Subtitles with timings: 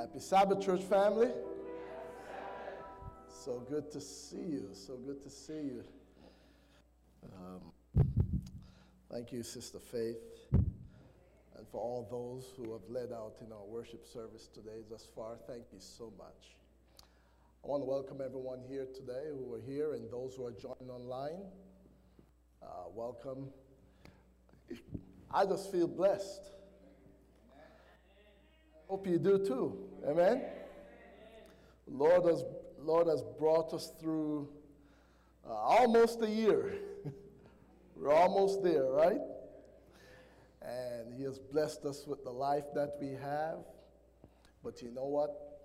[0.00, 1.28] Happy Sabbath, church family.
[3.28, 4.70] So good to see you.
[4.72, 5.84] So good to see you.
[7.22, 8.04] Um,
[9.12, 10.16] thank you, Sister Faith,
[10.54, 15.36] and for all those who have led out in our worship service today thus far.
[15.46, 16.56] Thank you so much.
[17.62, 20.88] I want to welcome everyone here today who are here and those who are joining
[20.88, 21.42] online.
[22.62, 23.50] Uh, welcome.
[25.30, 26.49] I just feel blessed.
[28.90, 29.78] Hope you do too.
[30.04, 30.42] Amen.
[31.86, 32.42] Lord has,
[32.82, 34.48] Lord has brought us through
[35.48, 36.74] uh, almost a year.
[37.96, 39.20] We're almost there, right?
[40.60, 43.58] And He has blessed us with the life that we have.
[44.64, 45.60] But you know what?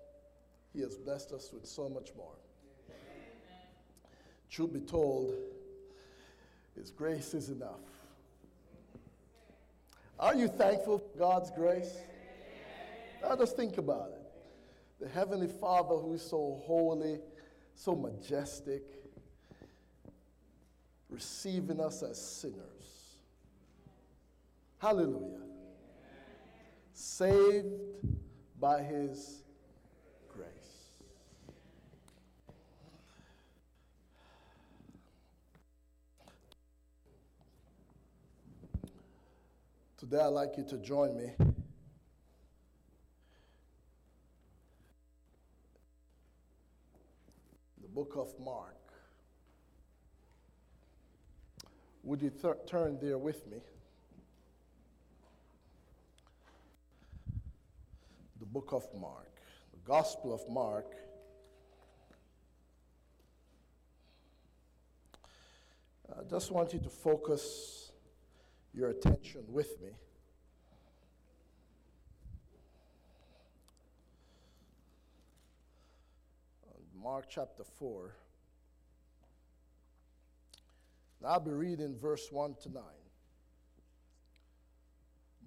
[0.72, 2.36] He has blessed us with so much more.
[4.52, 5.34] Truth be told,
[6.76, 7.80] His grace is enough.
[10.16, 11.92] Are you thankful for God's grace?
[13.22, 14.22] Now just think about it.
[15.00, 17.18] The Heavenly Father, who is so holy,
[17.74, 18.82] so majestic,
[21.10, 23.18] receiving us as sinners.
[24.78, 25.42] Hallelujah.
[26.92, 27.74] Saved
[28.58, 29.42] by His
[30.32, 30.46] grace.
[39.98, 41.32] Today, I'd like you to join me
[47.96, 48.76] book of Mark.
[52.02, 53.56] Would you th- turn there with me?
[58.38, 59.32] The book of Mark,
[59.72, 60.92] the Gospel of Mark.
[66.10, 67.92] I just want you to focus
[68.74, 69.92] your attention with me.
[77.06, 78.16] Mark chapter 4.
[81.22, 82.82] Now I'll be reading verse 1 to 9.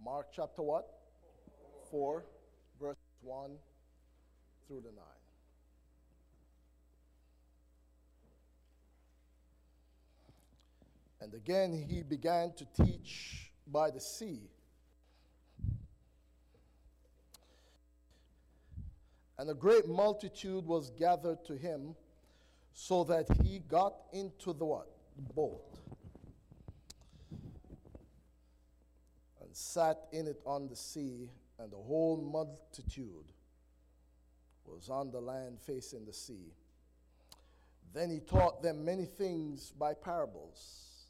[0.01, 0.87] Mark chapter what?
[1.91, 2.23] 4,
[2.79, 3.51] verse 1
[4.65, 5.03] through the 9.
[11.19, 14.47] And again he began to teach by the sea
[19.39, 21.95] And a great multitude was gathered to him,
[22.73, 24.89] so that he got into the what?
[25.33, 25.79] Boat.
[29.41, 33.31] And sat in it on the sea, and the whole multitude
[34.65, 36.51] was on the land facing the sea.
[37.93, 41.05] Then he taught them many things by parables,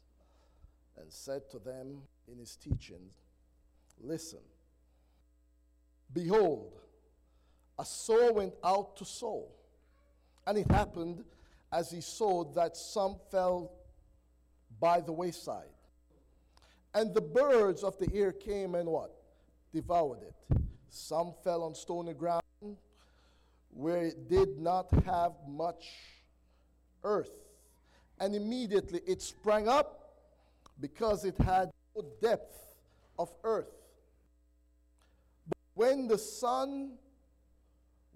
[0.96, 3.12] and said to them in his teachings,
[4.00, 4.38] Listen,
[6.12, 6.79] behold,
[7.80, 9.48] a sower went out to sow.
[10.46, 11.24] And it happened
[11.72, 13.72] as he sowed that some fell
[14.78, 15.72] by the wayside.
[16.94, 19.12] And the birds of the air came and what?
[19.72, 20.58] Devoured it.
[20.90, 22.42] Some fell on stony ground
[23.70, 25.86] where it did not have much
[27.02, 27.30] earth.
[28.18, 30.16] And immediately it sprang up
[30.80, 32.74] because it had no depth
[33.18, 33.72] of earth.
[35.48, 36.98] But when the sun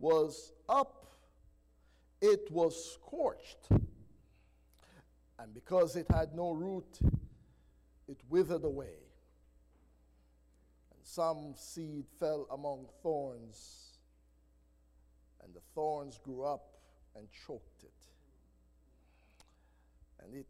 [0.04, 1.06] was up,
[2.20, 3.70] it was scorched.
[5.38, 6.98] And because it had no root,
[8.06, 8.98] it withered away.
[10.91, 13.97] And some seed fell among thorns,
[15.42, 16.75] and the thorns grew up
[17.16, 18.04] and choked it.
[20.22, 20.47] And it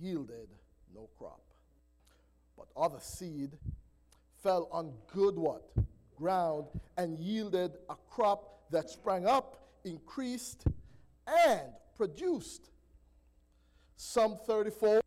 [0.00, 0.48] yielded
[0.92, 1.44] no crop.
[2.56, 3.52] But other seed
[4.42, 5.70] fell on good what?
[6.18, 10.64] Ground and yielded a crop that sprang up, increased,
[11.26, 11.62] and
[11.96, 12.70] produced
[13.96, 15.02] some 30 fold,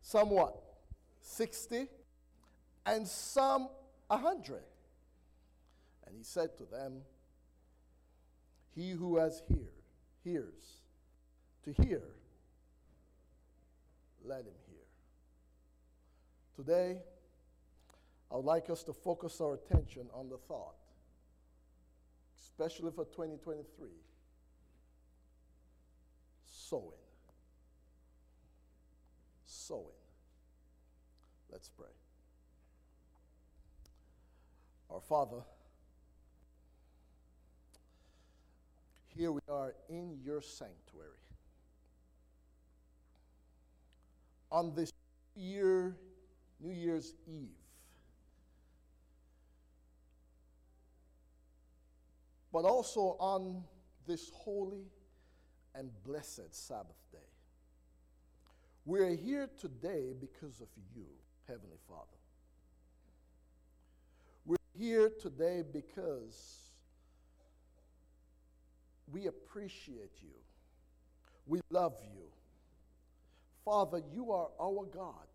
[0.00, 0.56] some what?
[1.20, 1.86] 60,
[2.86, 3.68] and some
[4.08, 4.62] 100.
[6.06, 7.02] And he said to them,
[8.74, 9.72] He who has ear,
[10.24, 10.80] hears
[11.64, 12.02] to hear,
[14.24, 14.76] let him hear.
[16.56, 17.02] Today,
[18.30, 20.79] I would like us to focus our attention on the thought
[22.60, 23.88] especially for 2023
[26.44, 26.84] sowing.
[29.46, 29.86] Sowing.
[31.50, 31.88] Let's pray.
[34.90, 35.40] Our Father,
[39.16, 41.08] here we are in your sanctuary.
[44.52, 44.92] On this
[45.34, 45.96] year,
[46.60, 47.59] New Year's Eve,
[52.52, 53.62] but also on
[54.06, 54.86] this holy
[55.74, 57.18] and blessed Sabbath day.
[58.84, 61.06] We're here today because of you,
[61.46, 62.06] Heavenly Father.
[64.44, 66.72] We're here today because
[69.12, 70.34] we appreciate you.
[71.46, 72.24] We love you.
[73.64, 75.28] Father, you are our God,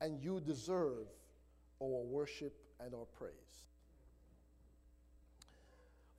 [0.00, 1.06] and you deserve
[1.82, 3.32] our worship and our praise.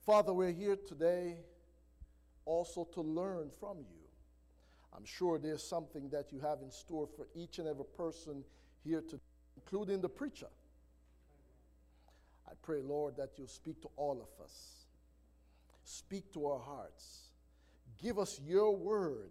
[0.06, 1.34] Father, we're here today
[2.44, 4.06] also to learn from you.
[4.96, 8.44] I'm sure there's something that you have in store for each and every person
[8.84, 9.20] here today,
[9.56, 10.46] including the preacher.
[12.46, 14.86] I pray, Lord, that you'll speak to all of us.
[15.82, 17.30] Speak to our hearts.
[18.00, 19.30] Give us your word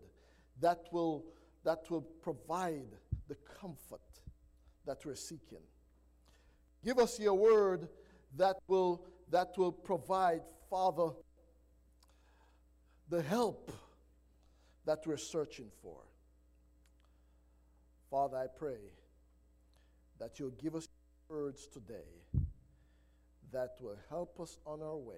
[0.59, 1.23] that will,
[1.63, 2.91] that will provide
[3.29, 4.01] the comfort
[4.85, 5.63] that we're seeking.
[6.83, 7.87] Give us your word
[8.35, 11.09] that will, that will provide, Father,
[13.09, 13.71] the help
[14.85, 16.01] that we're searching for.
[18.09, 18.79] Father, I pray
[20.19, 20.87] that you'll give us
[21.27, 22.21] words today
[23.51, 25.15] that will help us on our way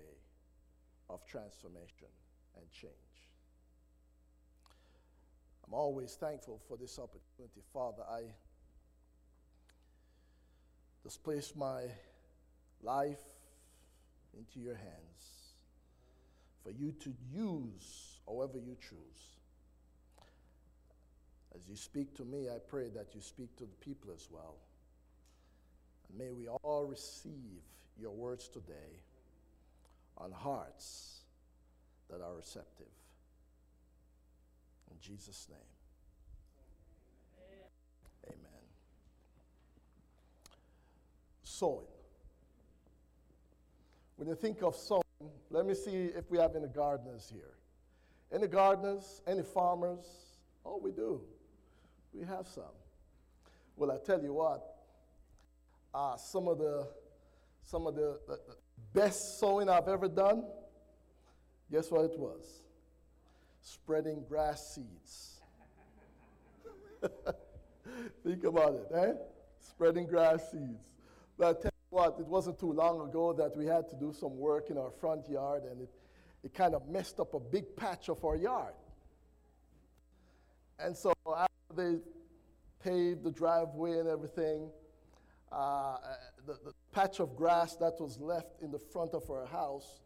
[1.09, 2.07] of transformation
[2.55, 2.94] and change.
[5.65, 7.61] I'm always thankful for this opportunity.
[7.73, 8.21] Father, I
[11.03, 11.83] just place my
[12.81, 13.19] life
[14.33, 15.36] into your hands
[16.67, 19.37] for you to use however you choose.
[21.55, 24.55] As you speak to me, I pray that you speak to the people as well.
[26.09, 27.61] And may we all receive
[27.97, 29.01] your words today
[30.17, 31.21] on hearts
[32.09, 32.91] that are receptive.
[34.91, 35.59] In Jesus' name.
[38.27, 38.61] Amen.
[41.43, 41.87] Sowing.
[44.17, 45.06] When you think of sowing,
[45.49, 47.53] let me see if we have any gardeners here.
[48.31, 49.21] Any gardeners?
[49.25, 50.05] Any farmers?
[50.65, 51.21] Oh, we do.
[52.13, 52.63] We have some.
[53.75, 54.63] Well, I tell you what,
[55.93, 56.87] uh, some of the
[57.63, 58.39] some of the, the,
[58.93, 60.45] best sowing I've ever done,
[61.69, 62.61] guess what it was?
[63.61, 65.41] Spreading grass seeds.
[68.23, 69.13] Think about it, eh?
[69.59, 70.93] Spreading grass seeds.
[71.37, 74.77] But What, it wasn't too long ago that we had to do some work in
[74.77, 75.89] our front yard, and it,
[76.43, 78.73] it kind of messed up a big patch of our yard.
[80.79, 81.99] And so after they
[82.83, 84.69] paved the driveway and everything,
[85.51, 85.97] uh,
[86.45, 90.01] the, the, patch of grass that was left in the front of our house,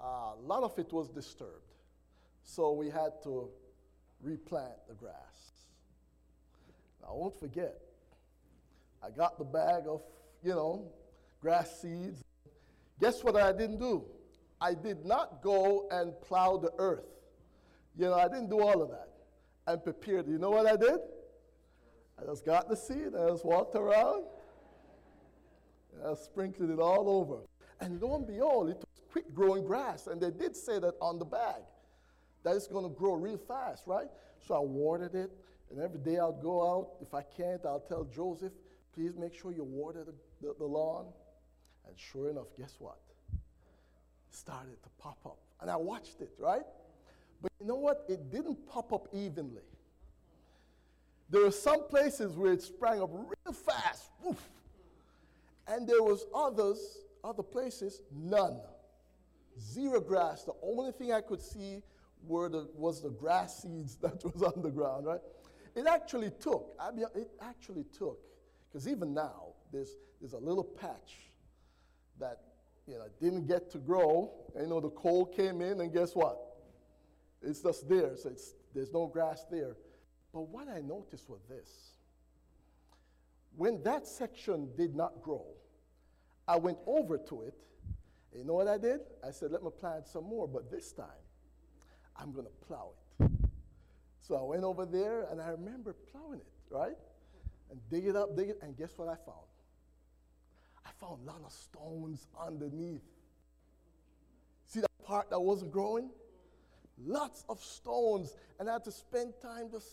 [0.00, 1.74] uh, a lot of it was disturbed.
[2.44, 3.48] So we had to
[4.22, 5.14] replant the grass.
[7.06, 7.78] I won't forget,
[9.02, 10.02] I got the bag of,
[10.44, 10.92] you know,
[11.40, 12.22] grass seeds.
[13.00, 14.04] Guess what I didn't do?
[14.60, 17.06] I did not go and plow the earth.
[17.96, 19.08] You know, I didn't do all of that
[19.66, 20.28] and prepared.
[20.28, 20.98] You know what I did?
[22.20, 24.24] I just got the seed, I just walked around,
[26.06, 27.40] I sprinkled it all over.
[27.80, 30.06] And lo and behold, it was quick growing grass.
[30.06, 31.62] And they did say that on the bag,
[32.44, 34.06] that it's going to grow real fast, right?
[34.46, 35.32] So I watered it.
[35.70, 36.90] And every day I'll go out.
[37.02, 38.52] If I can't, I'll tell Joseph,
[38.94, 40.14] please make sure you water the,
[40.46, 41.06] the, the lawn.
[41.86, 42.98] And sure enough, guess what?
[43.32, 45.38] It started to pop up.
[45.60, 46.64] And I watched it, right?
[47.42, 48.04] But you know what?
[48.08, 49.62] It didn't pop up evenly.
[51.30, 54.10] There were some places where it sprang up real fast.
[54.22, 54.40] Woof,
[55.66, 58.60] and there was others, other places, none.
[59.58, 60.44] Zero grass.
[60.44, 61.82] The only thing I could see
[62.26, 65.20] were the, was the grass seeds that was on the ground, right?
[65.74, 68.18] It actually took, I mean, it actually took,
[68.74, 71.14] because even now, there's, there's a little patch
[72.18, 72.40] that,
[72.88, 74.32] you know, didn't get to grow.
[74.56, 76.40] And, you know, the cold came in, and guess what?
[77.40, 79.76] It's just there, so it's, there's no grass there.
[80.32, 81.68] But what I noticed was this
[83.56, 85.46] when that section did not grow,
[86.48, 87.54] I went over to it.
[88.36, 88.98] You know what I did?
[89.24, 91.06] I said, let me plant some more, but this time
[92.16, 92.90] I'm going to plow
[93.20, 93.30] it.
[94.20, 96.96] So I went over there and I remember plowing it, right?
[97.74, 99.48] And dig it up, dig it, and guess what I found?
[100.86, 103.02] I found a lot of stones underneath.
[104.66, 106.10] See that part that wasn't growing?
[107.04, 108.36] Lots of stones.
[108.60, 109.88] And I had to spend time just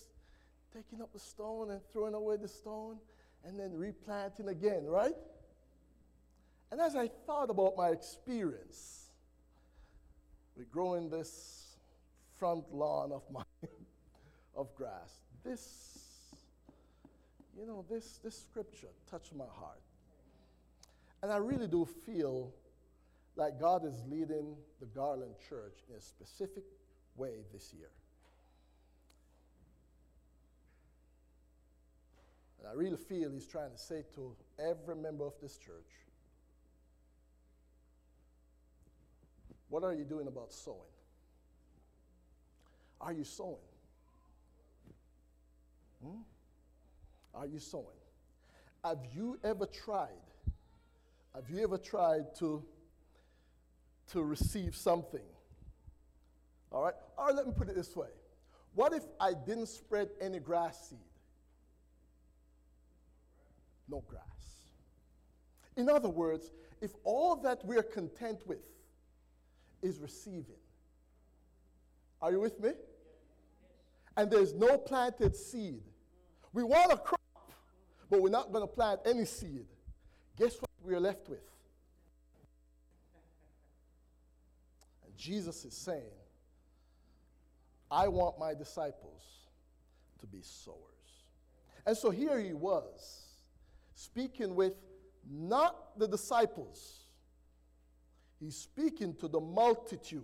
[0.72, 2.98] taking up the stone and throwing away the stone
[3.44, 5.16] and then replanting again, right?
[6.72, 9.08] And as I thought about my experience
[10.56, 11.78] with growing this
[12.38, 13.46] front lawn of mine
[14.56, 15.91] of grass, this,
[17.58, 19.82] you know, this, this scripture touched my heart.
[21.24, 22.54] And I really do feel
[23.36, 26.64] like God is leading the Garland Church in a specific
[27.16, 27.90] way this year.
[32.60, 35.90] And I really feel He's trying to say to every member of this church
[39.70, 40.78] what are you doing about sowing?
[43.00, 43.56] Are you sowing?
[46.04, 46.22] Hmm?
[47.34, 47.86] Are you sowing?
[48.84, 50.10] Have you ever tried?
[51.36, 52.64] Have you ever tried to,
[54.12, 55.22] to receive something?
[56.72, 56.94] All right?
[57.18, 58.08] Or let me put it this way
[58.74, 61.00] What if I didn't spread any grass seed?
[63.90, 64.24] No grass.
[65.78, 68.60] In other words, if all that we're content with
[69.82, 70.62] is receiving,
[72.22, 72.72] are you with me?
[74.18, 75.82] And there's no planted seed.
[76.54, 77.21] We want crop,
[78.12, 79.66] but we're not going to plant any seed.
[80.38, 81.40] Guess what we're left with?
[85.06, 86.02] And Jesus is saying,
[87.90, 89.22] I want my disciples
[90.20, 90.76] to be sowers.
[91.86, 93.22] And so here he was,
[93.96, 94.74] speaking with
[95.30, 97.06] not the disciples,
[98.42, 100.22] he's speaking to the multitude.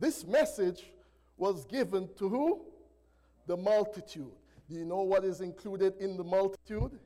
[0.00, 0.82] This message
[1.36, 2.62] was given to who?
[3.46, 4.32] The multitude.
[4.68, 6.98] Do you know what is included in the multitude?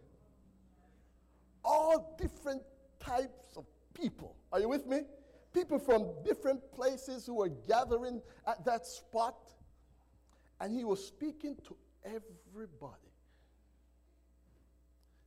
[1.65, 2.63] All different
[2.99, 4.37] types of people.
[4.53, 5.01] Are you with me?
[5.53, 9.37] People from different places who were gathering at that spot.
[10.61, 13.13] And he was speaking to everybody.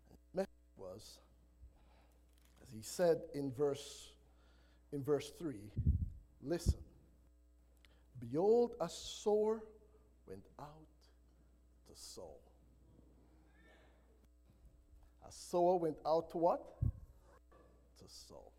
[0.10, 1.20] The message was,
[2.62, 4.13] as he said in verse,
[4.92, 5.56] in verse 3,
[6.42, 6.80] listen.
[8.20, 9.62] Behold, a sower
[10.28, 10.93] went out
[11.94, 12.32] to sow.
[15.28, 16.62] A sower went out to what?
[16.82, 18.52] To sow.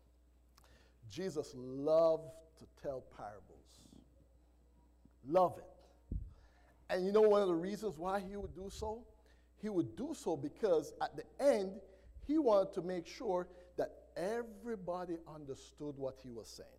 [1.09, 3.79] Jesus loved to tell parables.
[5.27, 6.17] Love it.
[6.89, 9.03] And you know one of the reasons why he would do so?
[9.61, 11.71] He would do so because at the end,
[12.27, 16.69] he wanted to make sure that everybody understood what he was saying.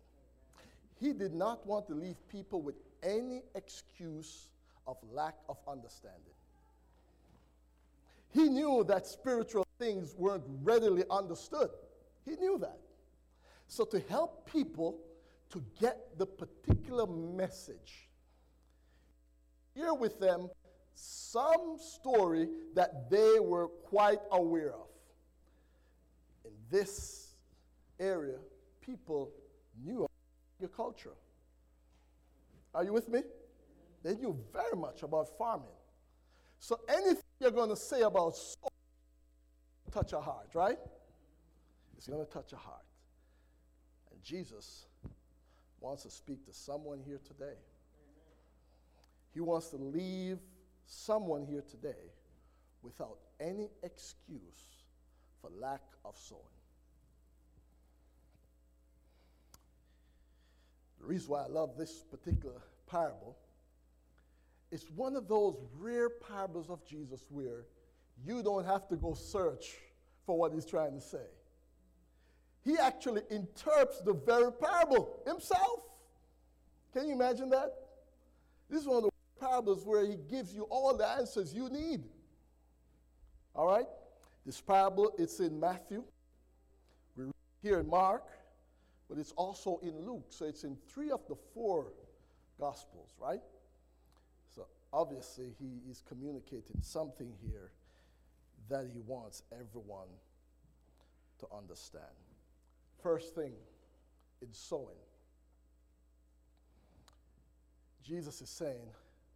[0.99, 4.49] He did not want to leave people with any excuse
[4.87, 6.33] of lack of understanding.
[8.31, 11.69] He knew that spiritual things weren't readily understood.
[12.25, 12.77] He knew that.
[13.67, 14.99] So, to help people
[15.49, 18.09] to get the particular message,
[19.75, 20.49] share with them
[20.93, 24.87] some story that they were quite aware of.
[26.45, 27.35] In this
[27.99, 28.37] area,
[28.81, 29.31] people
[29.83, 30.07] knew
[30.57, 31.13] agriculture.
[32.73, 33.21] Are you with me?
[34.03, 35.67] They knew very much about farming.
[36.59, 38.71] So anything you're going to say about soil,
[39.91, 40.77] touch a heart, right?
[41.97, 42.85] It's going to touch a heart.
[44.11, 44.87] And Jesus
[45.79, 47.57] wants to speak to someone here today.
[49.33, 50.39] He wants to leave
[50.85, 52.11] someone here today
[52.81, 54.83] without any excuse
[55.41, 56.41] for lack of sowing.
[60.99, 63.37] The reason why I love this particular parable
[64.71, 67.65] is one of those rare parables of Jesus where
[68.25, 69.75] you don't have to go search
[70.25, 71.25] for what he's trying to say.
[72.65, 75.81] He actually interprets the very parable himself.
[76.93, 77.73] Can you imagine that?
[78.69, 82.03] This is one of the parables where he gives you all the answers you need.
[83.55, 83.87] All right?
[84.45, 86.03] This parable, it's in Matthew.
[87.15, 87.33] We read
[87.63, 88.23] here in Mark
[89.07, 90.25] but it's also in Luke.
[90.29, 91.93] So it's in three of the four
[92.59, 93.41] Gospels, right?
[94.93, 97.71] Obviously, he is communicating something here
[98.69, 100.07] that he wants everyone
[101.39, 102.05] to understand.
[103.01, 103.53] First thing,
[104.41, 104.95] in sowing.
[108.03, 108.87] Jesus is saying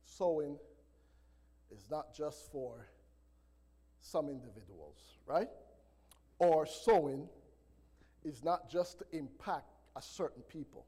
[0.05, 0.57] sowing
[1.71, 2.87] is not just for
[4.01, 5.49] some individuals, right?
[6.39, 7.27] Or sowing
[8.23, 10.85] is not just to impact a certain people.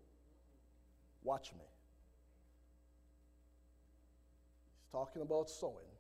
[1.23, 1.65] Watch me.
[4.93, 5.91] Talking about sowing,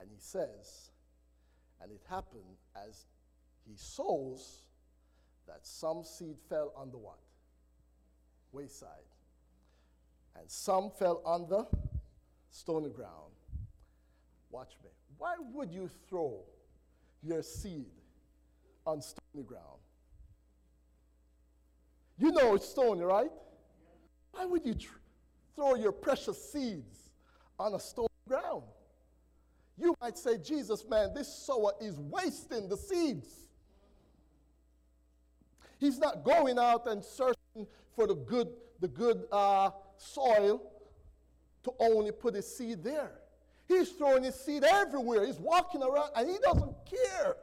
[0.00, 0.90] and he says,
[1.82, 3.04] and it happened as
[3.68, 4.62] he sows
[5.46, 7.18] that some seed fell on the what?
[8.50, 8.88] Wayside.
[10.38, 11.66] And some fell on the
[12.50, 13.32] stony ground.
[14.50, 14.90] Watch me.
[15.18, 16.40] Why would you throw
[17.22, 17.90] your seed
[18.86, 19.80] on stony ground?
[22.18, 23.30] You know it's stony, right?
[24.32, 24.98] Why would you tr-
[25.54, 27.05] throw your precious seeds
[27.58, 28.62] on a stony ground?
[29.78, 33.28] You might say, Jesus, man, this sower is wasting the seeds.
[35.78, 38.48] He's not going out and searching for the good,
[38.80, 40.62] the good uh, soil
[41.64, 43.12] to only put his seed there.
[43.68, 45.26] He's throwing his seed everywhere.
[45.26, 47.36] He's walking around and he doesn't care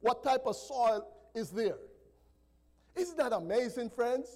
[0.00, 1.76] what type of soil is there.
[2.96, 4.28] Isn't that amazing, friends?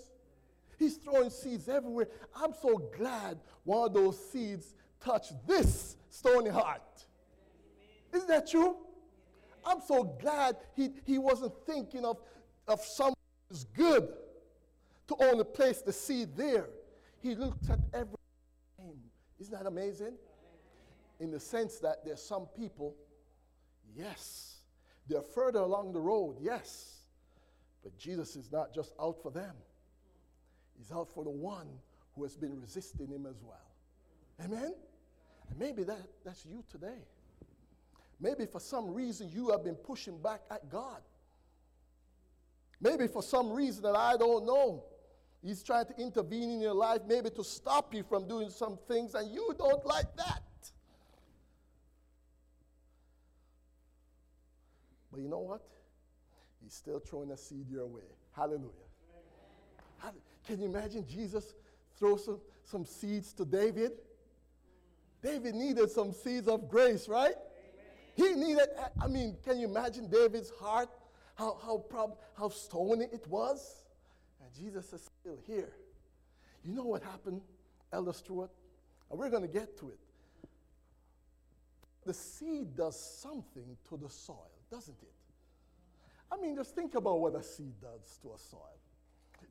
[0.79, 2.09] He's throwing seeds everywhere.
[2.35, 6.83] I'm so glad one of those seeds touched this stony heart.
[8.13, 8.77] Isn't that true?
[9.65, 12.19] I'm so glad he, he wasn't thinking of,
[12.67, 13.15] of someone
[13.49, 14.09] who's good
[15.09, 16.69] to only place the seed there.
[17.21, 18.17] He looked at every
[18.79, 18.99] name.
[19.39, 20.15] Isn't that amazing?
[21.19, 22.95] In the sense that there's some people,
[23.95, 24.61] yes,
[25.09, 27.01] they're further along the road, yes,
[27.83, 29.55] but Jesus is not just out for them,
[30.79, 31.69] He's out for the one
[32.15, 33.59] who has been resisting Him as well.
[34.43, 34.73] Amen?
[35.51, 37.05] And maybe that, that's you today.
[38.21, 41.01] Maybe for some reason you have been pushing back at God.
[42.81, 44.85] Maybe for some reason that I don't know.
[45.43, 49.15] He's trying to intervene in your life, maybe to stop you from doing some things,
[49.15, 50.43] and you don't like that.
[55.11, 55.63] But you know what?
[56.63, 58.03] He's still throwing a seed your way.
[58.37, 58.71] Hallelujah.
[60.47, 61.55] Can you imagine Jesus
[61.99, 63.93] throw some, some seeds to David?
[65.23, 67.35] David needed some seeds of grace, right?
[68.17, 68.69] He needed,
[69.01, 70.89] I mean, can you imagine David's heart?
[71.35, 73.85] How, how, prob, how stony it was?
[74.43, 75.73] And Jesus is still here.
[76.65, 77.41] You know what happened,
[77.93, 78.51] Elder Stewart?
[79.11, 79.99] And we're going to get to it.
[82.05, 85.13] The seed does something to the soil, doesn't it?
[86.33, 88.79] I mean, just think about what a seed does to a soil.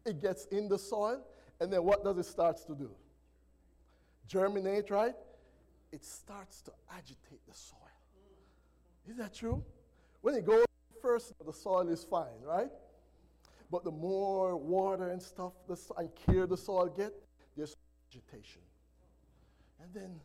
[0.06, 1.22] It gets in the soil,
[1.60, 2.92] and then what does it start to do?
[4.28, 5.16] Germinate, right?
[5.92, 7.78] It starts to agitate the soil.
[9.08, 9.64] Is that true?
[10.22, 10.66] When it goes
[11.02, 12.70] first, the soil is fine, right?
[13.72, 17.14] But the more water and stuff the, and care the soil get,
[17.56, 17.76] there's
[18.10, 18.62] agitation.
[19.82, 20.20] And then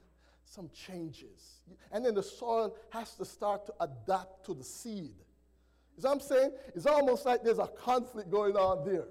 [0.44, 1.60] some changes.
[1.92, 5.14] And then the soil has to start to adapt to the seed.
[6.02, 6.50] Know what I'm saying?
[6.74, 9.06] It's almost like there's a conflict going on there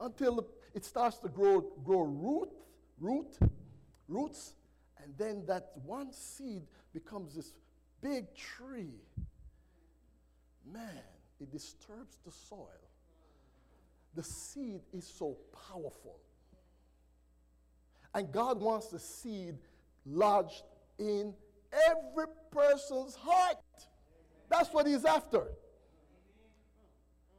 [0.00, 2.50] until it starts to grow, grow root,
[3.00, 3.36] root,
[4.06, 4.52] roots,
[5.02, 7.52] and then that one seed becomes this
[8.00, 9.00] big tree.
[10.72, 11.02] Man,
[11.40, 12.68] it disturbs the soil.
[14.14, 15.36] The seed is so
[15.70, 16.18] powerful.
[18.14, 19.56] And God wants the seed
[20.04, 20.64] lodged
[20.98, 21.34] in
[21.72, 23.56] every person's heart.
[24.48, 25.44] That's what He's after.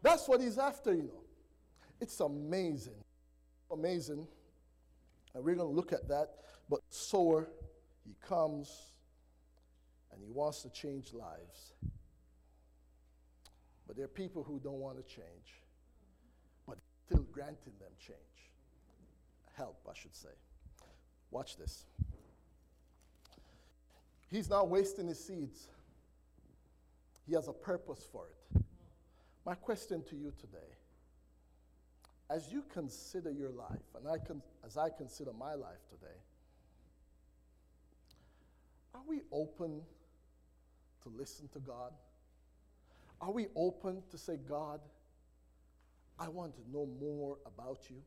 [0.02, 1.24] That's what He's after, you know.
[2.00, 3.04] It's amazing.
[3.72, 4.28] Amazing.
[5.34, 6.30] And we're going to look at that.
[6.70, 7.50] But sower,
[8.06, 8.70] he comes
[10.12, 11.74] and he wants to change lives.
[13.88, 15.64] But there are people who don't want to change,
[16.68, 18.18] but still granting them change.
[19.58, 20.30] Help, I should say.
[21.32, 21.86] Watch this.
[24.30, 25.68] He's not wasting his seeds,
[27.26, 28.64] he has a purpose for it.
[29.46, 30.60] My question to you today
[32.30, 36.16] as you consider your life, and I con- as I consider my life today,
[39.00, 39.82] are we open
[41.04, 41.94] to listen to God?
[43.22, 44.82] Are we open to say, God,
[46.20, 47.98] I want to know more about you?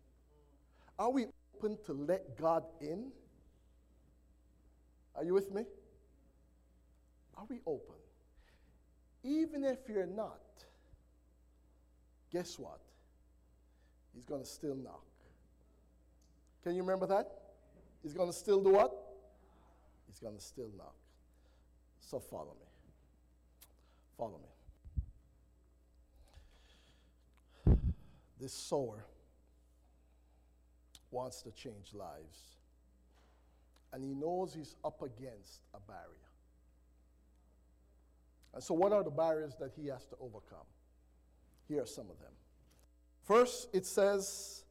[0.99, 1.27] Are we
[1.57, 3.11] open to let God in?
[5.15, 5.65] Are you with me?
[7.37, 7.97] Are we open?
[9.25, 10.41] Even if you're not,
[12.31, 12.81] guess what?
[14.15, 15.05] He's going to still knock.
[16.63, 17.31] Can you remember that?
[18.03, 19.02] He's going to still do what?
[20.13, 20.95] He's going to still knock.
[21.99, 22.67] So follow me.
[24.19, 24.39] Follow
[27.67, 27.77] me.
[28.39, 29.07] This sower
[31.11, 32.59] wants to change lives.
[33.95, 36.29] And he knows he's up against a barrier.
[38.53, 40.67] And so, what are the barriers that he has to overcome?
[41.69, 42.33] Here are some of them.
[43.25, 44.65] First, it says,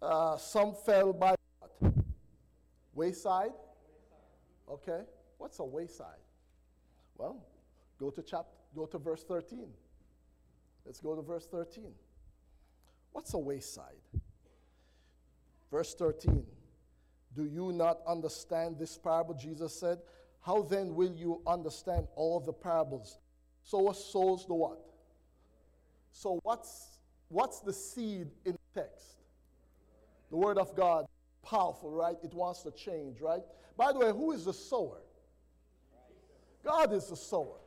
[0.00, 1.34] uh, some fell by?
[2.94, 3.52] Wayside?
[4.70, 5.00] Okay.
[5.38, 6.22] What's a wayside?
[7.16, 7.44] Well,
[7.98, 9.66] go to chapter, go to verse 13.
[10.84, 11.92] Let's go to verse 13.
[13.12, 14.00] What's a wayside?
[15.70, 16.44] Verse 13.
[17.34, 19.34] Do you not understand this parable?
[19.34, 19.98] Jesus said.
[20.40, 23.18] How then will you understand all the parables?
[23.62, 24.80] So sows the what?
[26.12, 29.06] So, what's, what's the seed in the text?
[30.30, 31.06] The Word of God,
[31.42, 32.16] powerful, right?
[32.22, 33.42] It wants to change, right?
[33.76, 35.02] By the way, who is the sower?
[36.64, 37.58] God is the sower.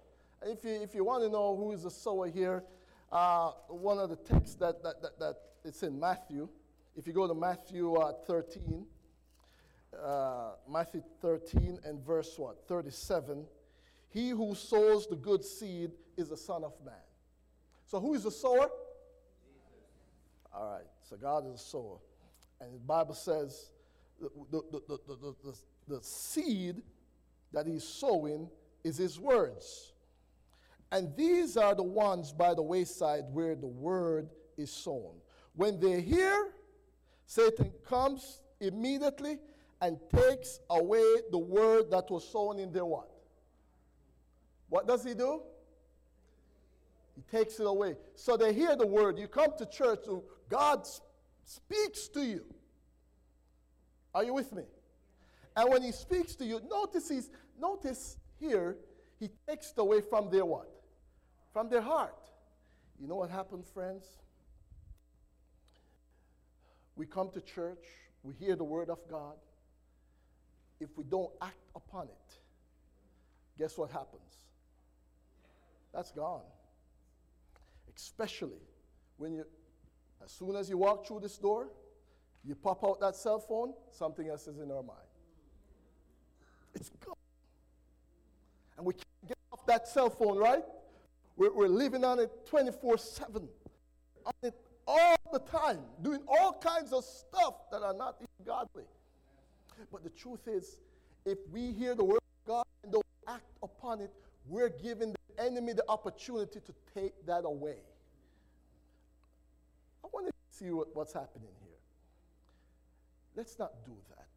[0.42, 2.64] If you, if you want to know who is the sower here,
[3.12, 6.48] uh, one of the texts that, that, that, that it's in Matthew.
[6.96, 8.86] If you go to Matthew uh, 13,
[10.02, 12.68] uh, Matthew 13 and verse what?
[12.68, 13.46] 37.
[14.10, 16.94] He who sows the good seed is the Son of Man.
[17.86, 18.70] So who is the sower?
[20.54, 21.98] All right, so God is the sower.
[22.62, 23.72] And the Bible says
[24.20, 25.56] the, the, the, the,
[25.88, 26.82] the, seed
[27.52, 28.50] that he's sowing
[28.84, 29.94] is his words.
[30.92, 35.16] And these are the ones by the wayside where the word is sown.
[35.56, 36.54] When they hear,
[37.26, 39.40] Satan comes immediately
[39.82, 43.10] and takes away the word that was sown in their what?
[44.70, 45.42] What does he do?
[47.16, 47.96] He takes it away.
[48.16, 49.18] So they hear the word.
[49.18, 50.06] You come to church,
[50.50, 50.88] God
[51.46, 52.44] speaks to you.
[54.14, 54.64] Are you with me?
[55.56, 57.30] And when he speaks to you, notice he's
[57.60, 58.78] notice here,
[59.20, 60.70] he takes away from their what?
[61.54, 62.16] From their heart.
[63.00, 64.06] You know what happened, friends?
[66.96, 67.86] We come to church,
[68.24, 69.36] we hear the word of God.
[70.80, 72.40] If we don't act upon it,
[73.58, 74.46] guess what happens?
[75.94, 76.42] That's gone.
[77.96, 78.62] Especially
[79.18, 79.46] when you,
[80.26, 81.68] as soon as you walk through this door,
[82.44, 85.00] you pop out that cell phone, something else is in our mind.
[86.74, 87.16] It's gone.
[88.78, 90.64] And we can't get off that cell phone, right?
[91.38, 93.48] We're, we're living on it 24 7,
[94.26, 94.54] on it
[94.88, 98.84] all the time, doing all kinds of stuff that are not godly.
[99.92, 100.80] But the truth is,
[101.26, 104.12] if we hear the word of God and don't act upon it,
[104.48, 107.78] we're giving the enemy the opportunity to take that away.
[110.06, 111.80] I want to see what, what's happening here.
[113.36, 114.28] Let's not do that.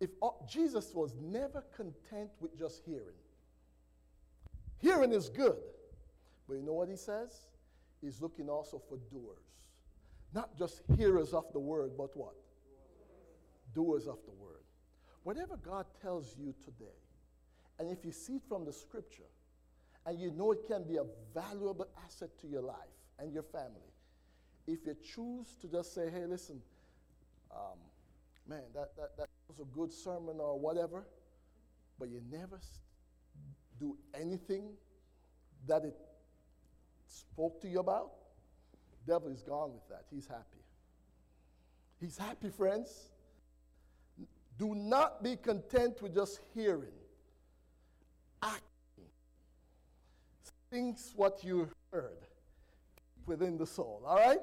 [0.00, 3.16] If uh, Jesus was never content with just hearing,
[4.80, 5.56] hearing is good,
[6.46, 7.46] but you know what he says?
[8.02, 9.46] He's looking also for doers.
[10.34, 12.34] Not just hearers of the word, but what?
[13.74, 14.62] Doers of the word.
[15.24, 16.98] Whatever God tells you today,
[17.78, 19.30] and if you see it from the scripture,
[20.04, 22.76] and you know it can be a valuable asset to your life
[23.18, 23.92] and your family,
[24.68, 26.60] if you choose to just say, hey, listen,
[27.50, 27.78] um,
[28.46, 31.06] man, that, that, that was a good sermon or whatever,
[31.98, 32.60] but you never
[33.80, 34.68] do anything
[35.66, 35.96] that it
[37.06, 38.10] spoke to you about,
[39.06, 40.04] devil is gone with that.
[40.10, 40.62] He's happy.
[41.98, 43.08] He's happy, friends.
[44.58, 46.92] Do not be content with just hearing.
[48.42, 48.60] Acting.
[50.70, 52.26] Things what you heard
[53.24, 54.02] within the soul.
[54.06, 54.40] All right?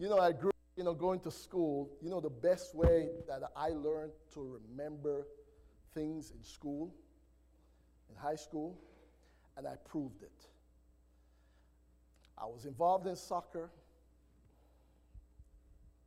[0.00, 3.42] You know, I grew you know, going to school, you know, the best way that
[3.54, 5.26] I learned to remember
[5.92, 6.94] things in school,
[8.08, 8.78] in high school,
[9.58, 10.46] and I proved it.
[12.38, 13.70] I was involved in soccer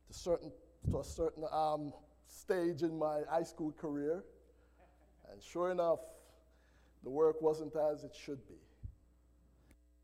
[0.08, 0.50] to, certain,
[0.90, 1.92] to a certain um,
[2.26, 4.24] stage in my high school career,
[5.30, 6.00] and sure enough,
[7.04, 8.58] the work wasn't as it should be.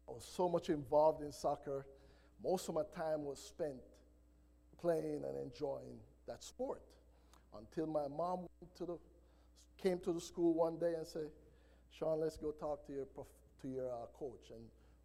[0.09, 1.87] I was so much involved in soccer,
[2.43, 3.77] most of my time was spent
[4.81, 6.83] playing and enjoying that sport
[7.59, 8.99] until my mom to the,
[9.83, 11.29] came to the school one day and said,
[11.91, 13.27] Sean, let's go talk to your, prof,
[13.63, 14.51] to your uh, coach.
[14.51, 14.61] And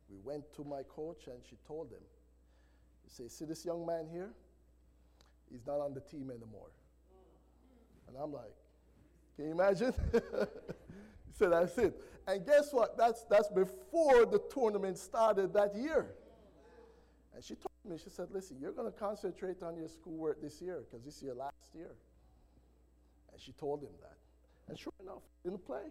[0.09, 2.03] we went to my coach and she told him,
[3.03, 4.29] "You say, see this young man here?
[5.51, 6.69] He's not on the team anymore.
[8.07, 8.53] And I'm like,
[9.35, 9.93] can you imagine?
[10.13, 11.99] he said, that's it.
[12.27, 12.97] And guess what?
[12.97, 16.07] That's, that's before the tournament started that year.
[17.35, 20.61] And she told me, she said, listen, you're going to concentrate on your schoolwork this
[20.61, 21.91] year because this is your last year.
[23.33, 24.15] And she told him that.
[24.69, 25.83] And sure enough, he didn't play.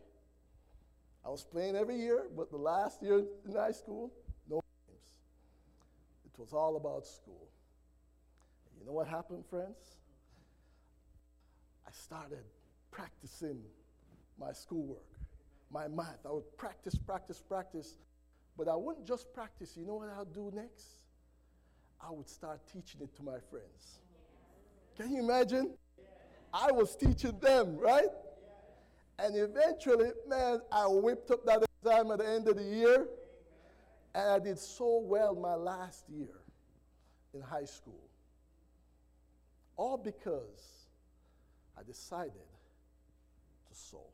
[1.25, 4.11] I was playing every year, but the last year in high school,
[4.49, 5.01] no games.
[6.25, 7.47] It was all about school.
[8.71, 9.97] And you know what happened, friends?
[11.87, 12.45] I started
[12.91, 13.59] practicing
[14.41, 15.07] my schoolwork,
[15.71, 16.25] my math.
[16.27, 17.99] I would practice, practice, practice.
[18.57, 19.77] But I wouldn't just practice.
[19.77, 21.04] You know what I'll do next?
[22.07, 24.01] I would start teaching it to my friends.
[24.97, 25.75] Can you imagine?
[26.53, 28.09] I was teaching them, right?
[29.19, 33.07] And eventually, man, I whipped up that exam at the end of the year.
[34.15, 36.41] And I did so well my last year
[37.33, 38.09] in high school.
[39.77, 40.87] All because
[41.77, 44.07] I decided to sow.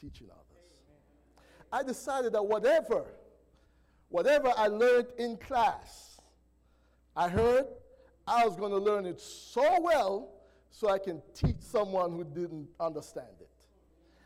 [0.00, 0.44] Teaching others.
[1.72, 3.06] I decided that whatever
[4.08, 6.20] Whatever I learned in class,
[7.14, 7.66] I heard
[8.26, 10.30] I was going to learn it so well
[10.70, 13.48] so I can teach someone who didn't understand it.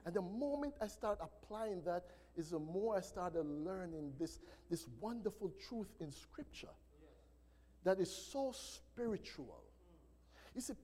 [0.05, 2.05] And the moment I start applying that,
[2.37, 4.41] is the more I started learning this,
[4.71, 6.73] this wonderful truth in Scripture
[7.85, 9.63] that is so spiritual.
[10.55, 10.75] You see,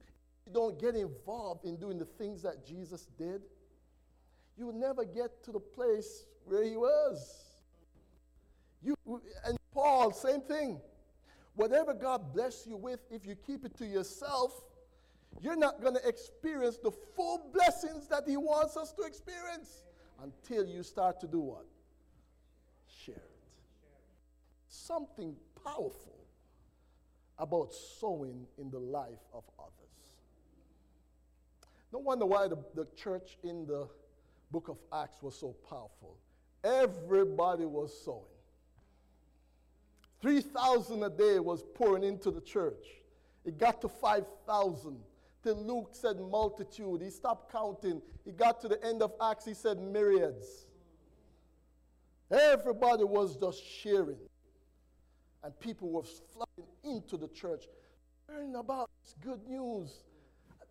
[0.45, 3.41] you don't get involved in doing the things that Jesus did,
[4.57, 7.48] you will never get to the place where he was.
[8.81, 8.95] You,
[9.45, 10.79] and Paul, same thing.
[11.55, 14.63] Whatever God bless you with, if you keep it to yourself,
[15.41, 19.83] you're not going to experience the full blessings that He wants us to experience
[20.23, 21.65] until you start to do what?
[23.05, 23.21] Share it.
[24.67, 26.19] Something powerful
[27.37, 29.73] about sowing in the life of others.
[31.91, 33.87] No wonder why the, the church in the
[34.51, 36.17] book of Acts was so powerful.
[36.63, 38.38] Everybody was sowing.
[40.21, 42.85] 3,000 a day was pouring into the church.
[43.45, 44.97] It got to 5,000
[45.43, 47.01] till Luke said multitude.
[47.01, 48.01] He stopped counting.
[48.25, 50.67] He got to the end of Acts, he said myriads.
[52.29, 54.17] Everybody was just sharing.
[55.43, 57.63] And people were flooding into the church,
[58.27, 60.03] hearing about this good news,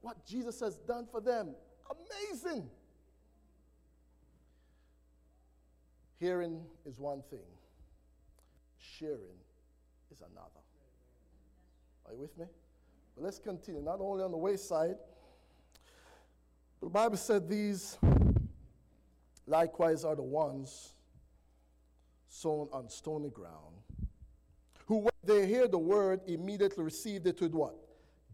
[0.03, 1.55] what Jesus has done for them.
[1.91, 2.69] Amazing.
[6.21, 7.47] Hearing is one thing,
[8.79, 9.39] sharing
[10.11, 10.63] is another.
[12.07, 12.47] Are you with me?
[13.15, 13.83] But let's continue.
[13.83, 14.97] Not only on the wayside,
[16.81, 17.99] the Bible said these
[19.47, 20.93] likewise are the ones
[22.29, 23.75] sown on stony ground,
[24.87, 27.75] who when they hear the word immediately received it with what?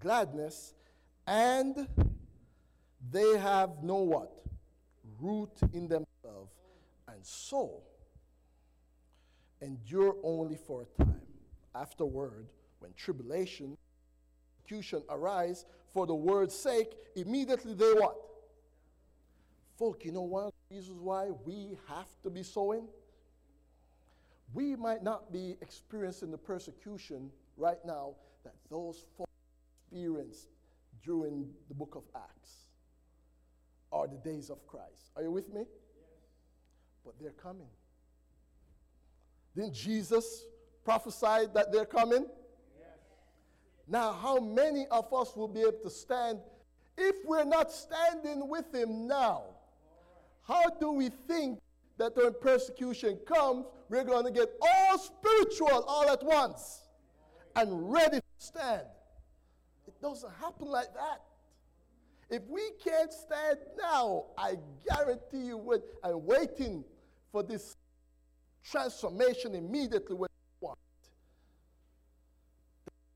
[0.01, 0.75] Gladness,
[1.27, 1.89] and
[3.11, 4.33] they have no what?
[5.21, 6.53] Root in themselves,
[7.09, 7.83] and so
[9.65, 11.21] endure only for a time.
[11.75, 12.47] Afterward,
[12.79, 13.77] when tribulation
[14.65, 18.17] persecution arise for the word's sake, immediately they what?
[19.79, 22.87] Folk, you know one of the reasons why we have to be sowing?
[24.53, 29.29] We might not be experiencing the persecution right now that those folk
[29.91, 30.49] experienced
[31.03, 32.69] during the book of Acts
[33.91, 35.11] or the days of Christ.
[35.17, 35.61] Are you with me?
[35.61, 35.69] Yes.
[37.05, 37.69] But they're coming.
[39.55, 40.47] Didn't Jesus
[40.85, 42.27] prophesy that they're coming?
[43.87, 46.39] Now, how many of us will be able to stand
[46.97, 49.45] if we're not standing with him now?
[50.47, 51.61] How do we think
[51.99, 56.83] that when persecution comes, we're going to get all spiritual all at once
[57.57, 58.87] and ready to stand?
[59.87, 61.21] It doesn't happen like that.
[62.31, 64.57] If we can't stand now, I
[64.89, 66.85] guarantee you, with, and waiting
[67.31, 67.77] for this
[68.71, 70.79] transformation immediately when you want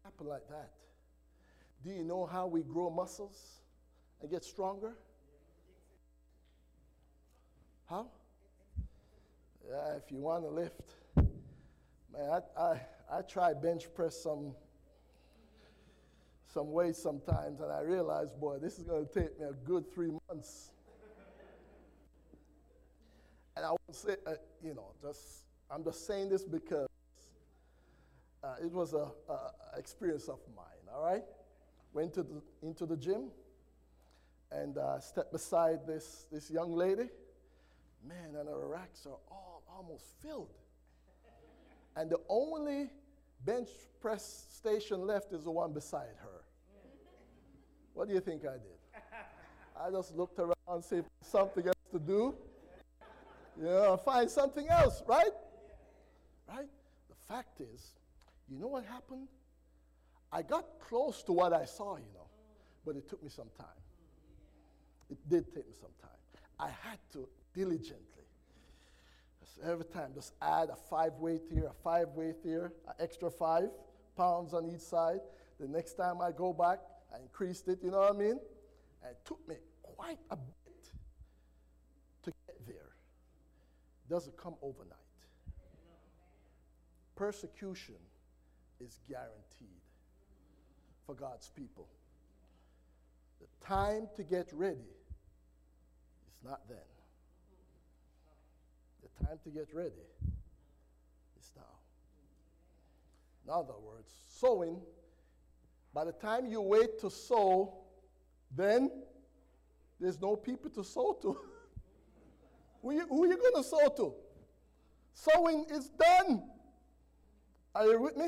[0.04, 0.70] happen like that.
[1.84, 3.60] Do you know how we grow muscles
[4.20, 4.94] and get stronger?
[7.88, 8.08] How?
[9.68, 10.80] Yeah, if you want to lift.
[11.16, 12.80] Man, I, I,
[13.10, 14.54] I try bench press some
[16.52, 19.92] some weight sometimes, and I realize, boy, this is going to take me a good
[19.92, 20.70] three months.
[23.58, 26.86] And I won't say, uh, you know, just I'm just saying this because
[28.44, 29.08] uh, it was an
[29.76, 31.24] experience of mine, all right?
[31.92, 33.30] Went to the, into the gym
[34.52, 37.08] and uh, stepped beside this, this young lady.
[38.06, 40.54] Man, and her racks are all almost filled.
[41.96, 42.90] And the only
[43.44, 46.44] bench press station left is the one beside her.
[47.92, 49.02] What do you think I did?
[49.76, 52.36] I just looked around, see if something else to do.
[53.58, 55.32] You know, find something else, right?
[56.48, 56.68] Right?
[57.08, 57.94] The fact is,
[58.48, 59.28] you know what happened?
[60.32, 62.28] I got close to what I saw, you know,
[62.86, 63.66] but it took me some time.
[65.10, 66.10] It did take me some time.
[66.60, 68.04] I had to diligently,
[69.64, 73.70] every time, just add a five weight here, a five weight here, an extra five
[74.16, 75.20] pounds on each side.
[75.58, 76.78] The next time I go back,
[77.12, 78.38] I increased it, you know what I mean?
[79.02, 80.92] And it took me quite a bit
[82.22, 82.76] to get there.
[82.76, 84.96] It doesn't come overnight.
[87.16, 87.96] Persecution
[88.80, 89.82] is guaranteed
[91.04, 91.88] for God's people.
[93.40, 94.94] The time to get ready
[96.28, 96.78] is not then.
[99.02, 100.06] The time to get ready
[101.40, 101.62] is now.
[103.44, 104.80] In other words, sowing,
[105.92, 107.74] by the time you wait to sow,
[108.54, 108.90] then
[109.98, 111.36] there's no people to sow to.
[112.82, 114.14] who, you, you going to sow to?
[115.14, 116.42] Sowing is done.
[117.74, 118.26] Are you with me?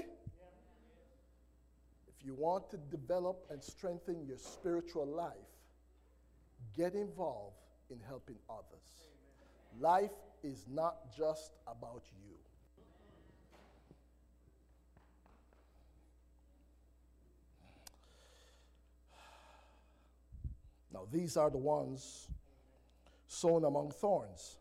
[2.08, 5.32] If you want to develop and strengthen your spiritual life,
[6.76, 7.56] get involved
[7.90, 9.08] in helping others.
[9.78, 10.10] Life
[10.42, 12.36] is not just about you.
[20.92, 22.28] Now, these are the ones
[23.30, 24.58] sown among thorns.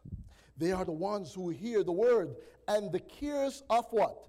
[0.56, 2.36] They are the ones who hear the word
[2.68, 4.26] and the cares of what?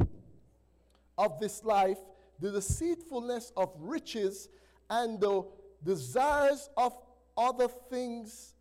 [1.19, 1.99] Of this life,
[2.41, 4.49] the deceitfulness of riches,
[4.89, 5.45] and the
[5.85, 6.97] desires of
[7.37, 8.55] other things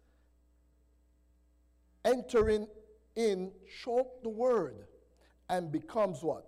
[2.04, 2.68] entering
[3.15, 4.76] in choke the word
[5.50, 6.46] and becomes what?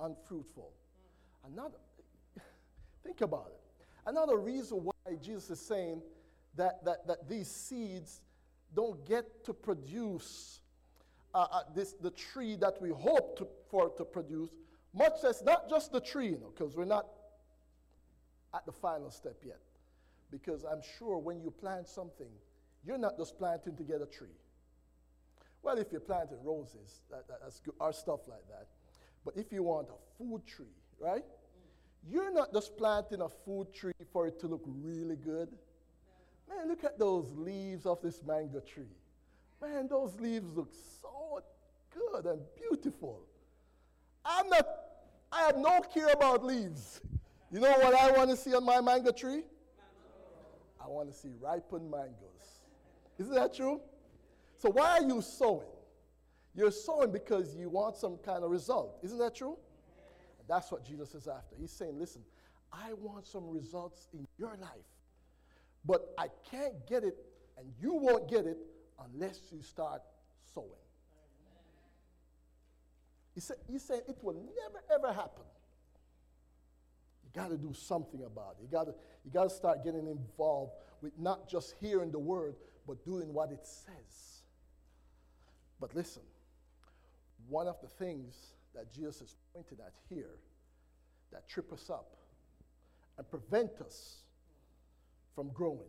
[0.00, 0.72] Unfruitful.
[1.52, 1.78] Another,
[3.04, 3.86] think about it.
[4.06, 6.00] Another reason why Jesus is saying
[6.56, 8.22] that, that, that these seeds
[8.74, 10.60] don't get to produce
[11.34, 14.50] uh, uh, this, the tree that we hope to, for to produce,
[14.94, 17.06] much as not just the tree, you know, because we're not
[18.54, 19.60] at the final step yet.
[20.30, 22.28] Because I'm sure when you plant something,
[22.84, 24.36] you're not just planting to get a tree.
[25.62, 28.68] Well, if you're planting roses, that, that, that's good, or stuff like that.
[29.24, 30.66] But if you want a food tree,
[31.00, 31.24] right?
[32.08, 35.48] You're not just planting a food tree for it to look really good.
[36.48, 38.96] Man, look at those leaves of this mango tree.
[39.60, 41.42] Man, those leaves look so
[41.92, 43.20] good and beautiful.
[44.24, 44.66] I'm not,
[45.32, 47.00] I have no care about leaves.
[47.50, 49.42] You know what I want to see on my mango tree?
[50.80, 52.62] I want to see ripened mangoes.
[53.18, 53.80] Isn't that true?
[54.56, 55.66] So why are you sowing?
[56.54, 58.98] You're sowing because you want some kind of result.
[59.02, 59.56] Isn't that true?
[60.48, 61.56] That's what Jesus is after.
[61.60, 62.22] He's saying, listen,
[62.72, 64.86] I want some results in your life.
[65.84, 67.16] But I can't get it,
[67.56, 68.58] and you won't get it
[69.04, 70.02] unless you start
[70.54, 70.68] sowing.
[73.34, 75.44] He said, he said it will never ever happen.
[77.22, 78.62] You got to do something about it.
[78.62, 82.56] You got to you got to start getting involved with not just hearing the word,
[82.86, 84.42] but doing what it says.
[85.80, 86.22] But listen,
[87.48, 88.34] one of the things
[88.74, 90.38] that Jesus is pointing at here
[91.32, 92.16] that trip us up
[93.16, 94.22] and prevent us
[95.34, 95.88] from growing,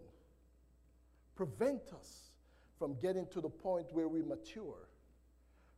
[1.36, 2.32] prevent us
[2.78, 4.89] from getting to the point where we mature,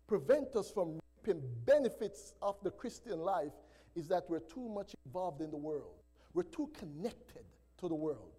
[0.08, 3.54] prevent us from reaping benefits of the Christian life
[3.96, 5.96] is that we're too much involved in the world.
[6.34, 7.44] We're too connected
[7.80, 8.32] to the world,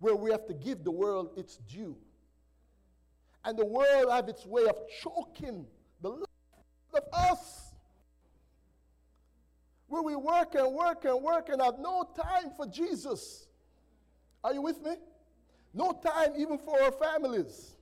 [0.00, 1.96] where we have to give the world its due.
[3.44, 5.66] And the world have its way of choking
[6.00, 7.72] the life of us.
[9.88, 13.46] Where we work and work and work and have no time for Jesus.
[14.44, 14.94] Are you with me?
[15.74, 17.76] No time even for our families.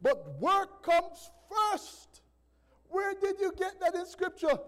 [0.00, 2.22] But work comes first.
[2.88, 4.58] Where did you get that in Scripture?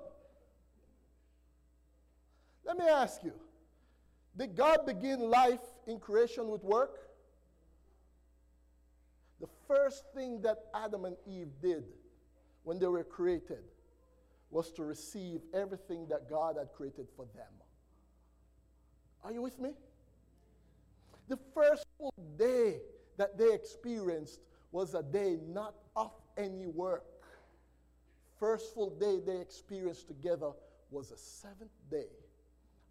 [2.64, 3.35] Let me ask you
[4.37, 7.01] Did God begin life in creation with work?
[9.40, 11.85] The first thing that Adam and Eve did
[12.62, 13.64] when they were created
[14.51, 17.53] was to receive everything that God had created for them.
[19.23, 19.71] Are you with me?
[21.29, 22.81] The first full day
[23.17, 24.41] that they experienced
[24.73, 27.05] was a day not of any work.
[28.39, 30.51] First full day they experienced together
[30.91, 32.09] was a seventh day.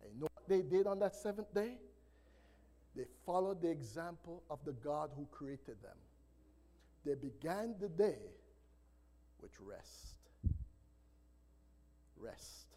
[0.02, 1.78] And you know what they did on that seventh day?
[2.96, 5.98] They followed the example of the God who created them.
[7.06, 8.19] They began the day
[9.41, 10.15] with rest.
[12.17, 12.67] Rest.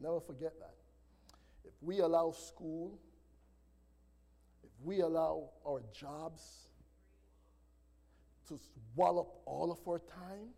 [0.00, 0.74] Never forget that.
[1.64, 2.98] If we allow school,
[4.66, 6.42] if we allow our jobs
[8.48, 8.58] to
[8.94, 10.48] swallow up all of our time,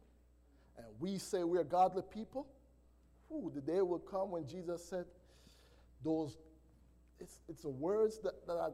[0.76, 2.46] and we say we're godly people,
[3.28, 5.04] whew, the day will come when Jesus said,
[6.04, 6.36] those,
[7.20, 8.68] it's, it's the words that, that I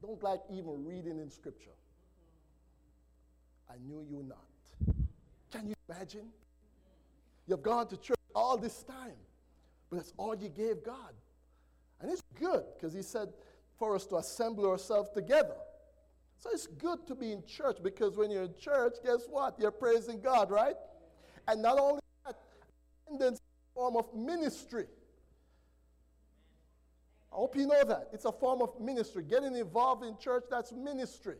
[0.00, 1.70] don't like even reading in Scripture.
[3.70, 4.94] I knew you not.
[5.50, 6.28] Can you imagine?
[7.46, 9.16] You've gone to church all this time,
[9.90, 11.12] but that's all you gave God.
[12.00, 13.28] And it's good because He said
[13.78, 15.54] for us to assemble ourselves together.
[16.40, 19.58] So it's good to be in church because when you're in church, guess what?
[19.58, 20.76] You're praising God, right?
[21.48, 22.36] And not only that,
[23.06, 24.86] attendance is a form of ministry.
[27.32, 28.08] I hope you know that.
[28.12, 29.24] It's a form of ministry.
[29.24, 31.36] Getting involved in church, that's ministry.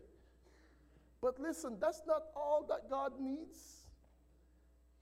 [1.20, 3.86] But listen, that's not all that God needs.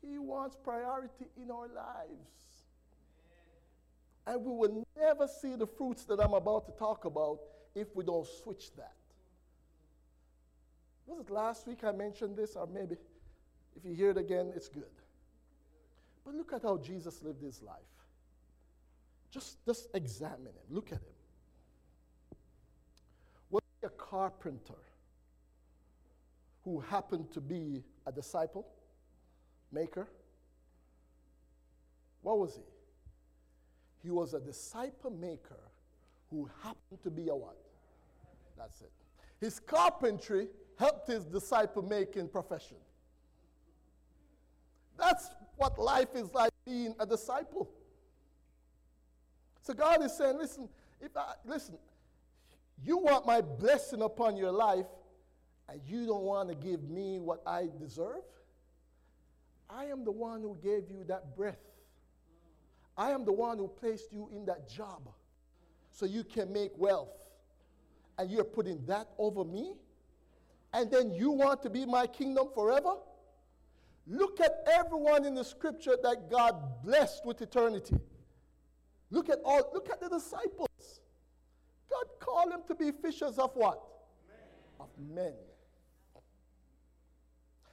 [0.03, 2.46] He wants priority in our lives.
[4.27, 7.39] And we will never see the fruits that I'm about to talk about
[7.75, 8.95] if we don't switch that.
[11.07, 12.97] Was it last week I mentioned this, or maybe
[13.77, 14.85] if you hear it again, it's good.
[16.25, 17.77] But look at how Jesus lived his life.
[19.31, 20.67] Just, just examine him.
[20.71, 21.15] Look at him.
[23.51, 24.75] Was he a carpenter
[26.65, 28.67] who happened to be a disciple
[29.71, 30.09] maker?
[32.23, 32.63] What was he?
[34.07, 35.59] He was a disciple maker
[36.31, 37.57] who happened to be a what?
[38.57, 38.93] That's it.
[39.41, 40.47] His carpentry
[40.79, 42.77] helped his disciple making profession.
[44.97, 47.69] That's what life is like being a disciple.
[49.63, 50.69] So God is saying, listen,
[51.01, 51.75] if I, listen,
[52.85, 54.87] you want my blessing upon your life,
[55.69, 58.23] and you don't want to give me what I deserve?
[59.69, 61.59] I am the one who gave you that breath.
[62.97, 65.09] I am the one who placed you in that job
[65.91, 67.11] so you can make wealth.
[68.19, 69.75] And you're putting that over me?
[70.73, 72.95] And then you want to be my kingdom forever?
[74.07, 77.99] Look at everyone in the scripture that God blessed with eternity.
[79.11, 80.69] Look at all, look at the disciples.
[81.91, 83.81] God called them to be fishers of what?
[84.29, 84.39] Men.
[84.81, 85.35] Of men.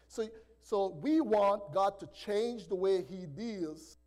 [0.07, 0.29] So,
[0.61, 3.97] so we want God to change the way He deals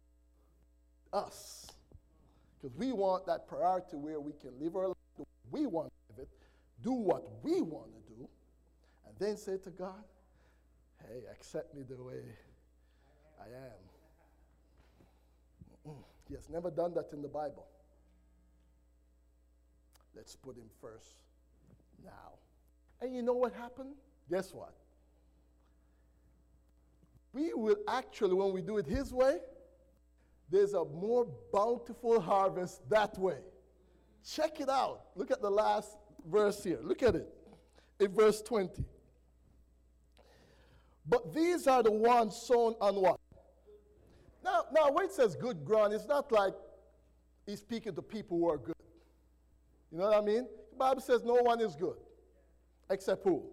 [1.12, 1.66] us.
[2.60, 5.88] Because we want that priority where we can live our life the way we want
[5.88, 6.28] to live it,
[6.82, 8.28] do what we want to do,
[9.06, 10.02] and then say to God,
[11.06, 12.22] hey, accept me the way
[13.40, 13.86] I am.
[16.28, 17.66] He has never done that in the Bible.
[20.16, 21.14] Let's put him first
[22.04, 22.32] now.
[23.00, 23.94] And you know what happened?
[24.30, 24.74] Guess what?
[27.32, 29.38] We will actually, when we do it his way,
[30.50, 33.38] there's a more bountiful harvest that way.
[34.28, 35.02] Check it out.
[35.14, 35.96] Look at the last
[36.30, 36.78] verse here.
[36.82, 37.28] Look at it.
[38.00, 38.84] In verse 20.
[41.08, 43.20] But these are the ones sown on what?
[44.44, 46.54] Now, now when it says good ground, it's not like
[47.46, 48.74] he's speaking to people who are good.
[49.92, 50.46] You know what I mean?
[50.70, 51.96] The Bible says no one is good.
[52.90, 53.44] Except who?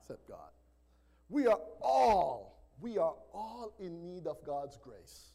[0.00, 0.50] Except God.
[1.28, 5.32] We are all, we are all in need of God's grace.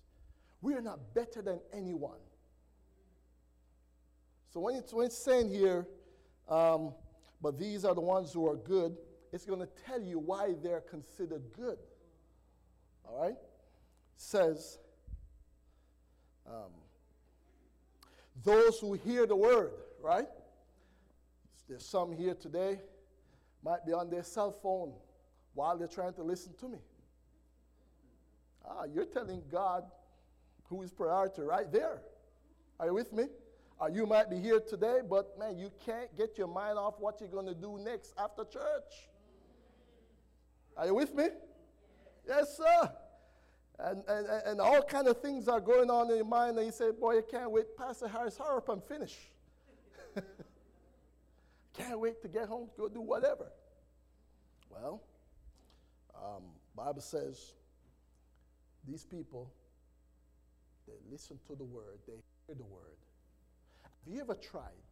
[0.62, 2.20] We are not better than anyone.
[4.54, 5.88] So when it's, when it's saying here,
[6.50, 6.94] um,
[7.42, 8.98] but these are the ones who are good,
[9.32, 11.78] it's going to tell you why they're considered good.
[13.08, 13.36] All right?
[14.16, 14.80] Says,
[16.48, 16.72] um,
[18.44, 20.28] those who hear the word, right?
[21.68, 22.80] There's some here today,
[23.64, 24.94] might be on their cell phone
[25.54, 26.78] while they're trying to listen to me.
[28.66, 29.84] Ah, you're telling God
[30.70, 32.02] who is priority right there.
[32.80, 33.26] Are you with me?
[33.80, 37.20] Or you might be here today, but man, you can't get your mind off what
[37.20, 39.10] you're going to do next after church.
[40.76, 41.28] Are you with me?
[42.28, 42.92] Yes, sir.
[43.80, 46.72] And, and, and all kind of things are going on in your mind, and you
[46.72, 47.78] say, boy, I can't wait.
[47.78, 49.16] Pastor Harris, hurry up and finish.
[51.74, 53.52] can't wait to get home, go do whatever.
[54.72, 55.04] Well,
[56.16, 56.44] um,
[56.76, 57.54] Bible says
[58.88, 59.52] these people,
[60.88, 62.14] they listen to the word, they
[62.46, 62.98] hear the word.
[63.84, 64.84] Have you ever tried?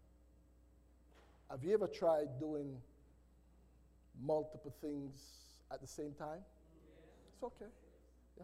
[1.49, 2.77] Have you ever tried doing
[4.23, 5.19] multiple things
[5.71, 6.39] at the same time?
[7.33, 7.71] It's okay.
[8.37, 8.43] Yeah.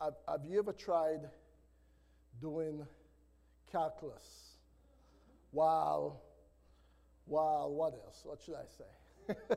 [0.00, 1.28] Have, have you ever tried
[2.40, 2.86] doing
[3.70, 4.56] calculus
[5.50, 6.22] while,
[7.26, 8.22] while what else?
[8.24, 9.34] What should I say?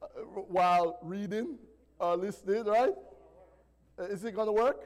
[0.00, 0.06] Uh,
[0.46, 1.58] while reading
[1.98, 2.92] or listening, right?
[3.98, 4.84] Uh, is it going to work?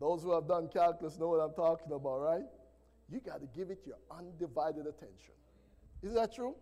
[0.00, 2.44] Those who have done calculus know what I'm talking about, right?
[3.08, 5.34] You got to give it your undivided attention.
[6.02, 6.54] Isn't that true?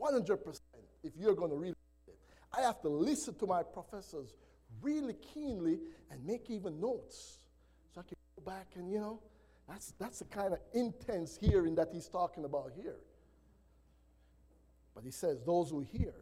[0.00, 0.60] 100%
[1.02, 1.74] if you're going to read
[2.06, 2.14] it.
[2.56, 4.34] I have to listen to my professors
[4.80, 5.78] really keenly
[6.10, 7.38] and make even notes
[7.94, 9.20] so I can go back and, you know,
[9.68, 12.96] that's, that's the kind of intense hearing that he's talking about here.
[14.94, 16.14] But he says, those who hear.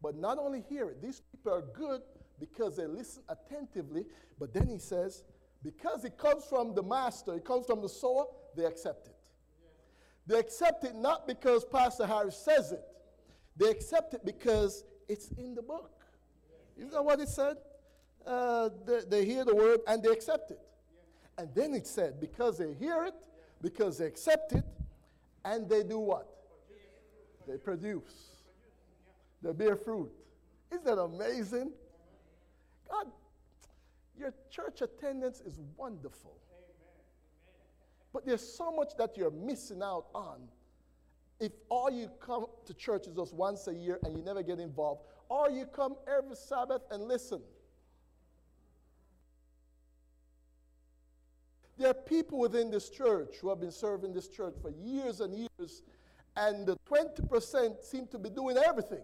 [0.00, 2.02] But not only hear it, these people are good
[2.38, 4.04] because they listen attentively.
[4.38, 5.24] But then he says,
[5.62, 8.26] because it comes from the master, it comes from the sower,
[8.56, 9.16] they accept it.
[10.26, 12.82] They accept it not because Pastor Harris says it,
[13.56, 15.90] they accept it because it's in the book.
[16.76, 17.56] Isn't that what it said?
[18.26, 20.60] Uh, they, they hear the word and they accept it.
[21.38, 23.14] And then it said, because they hear it,
[23.62, 24.64] because they accept it,
[25.44, 26.28] and they do what?
[27.46, 28.32] They produce.
[29.42, 30.10] They bear fruit.
[30.70, 31.72] Isn't that amazing?
[32.90, 33.06] God,
[34.18, 36.36] your church attendance is wonderful.
[38.12, 40.48] But there's so much that you're missing out on
[41.40, 44.58] if all you come to church is just once a year and you never get
[44.58, 47.40] involved, or you come every Sabbath and listen.
[51.76, 55.32] There are people within this church who have been serving this church for years and
[55.32, 55.82] years,
[56.36, 59.02] and the 20% seem to be doing everything.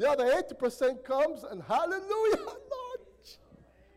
[0.00, 2.00] The other 80% comes and hallelujah,
[2.38, 3.00] Lord.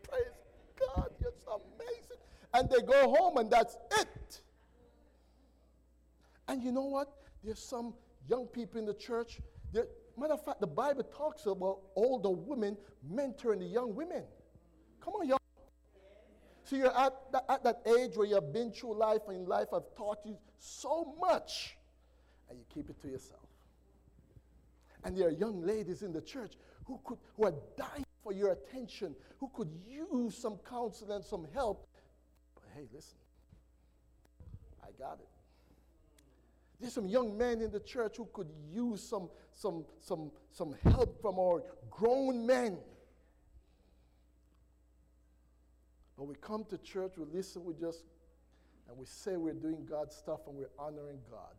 [0.06, 0.34] Praise
[0.78, 2.18] God, you're amazing.
[2.52, 4.42] And they go home and that's it.
[6.46, 7.08] And you know what?
[7.42, 7.94] There's some
[8.28, 9.40] young people in the church.
[9.72, 9.86] There,
[10.18, 12.76] matter of fact, the Bible talks about older women
[13.10, 14.24] mentoring the young women.
[15.02, 15.38] Come on, y'all.
[16.64, 19.84] So you're at that, at that age where you've been through life and life have
[19.96, 21.78] taught you so much,
[22.50, 23.40] and you keep it to yourself.
[25.04, 26.54] And there are young ladies in the church
[26.86, 31.46] who, could, who are dying for your attention, who could use some counsel and some
[31.52, 31.86] help.
[32.54, 33.18] But hey, listen,
[34.82, 35.28] I got it.
[36.80, 41.20] There's some young men in the church who could use some, some, some, some help
[41.20, 42.78] from our grown men.
[46.16, 48.04] But we come to church, we listen, we just,
[48.88, 51.54] and we say we're doing God's stuff and we're honoring God.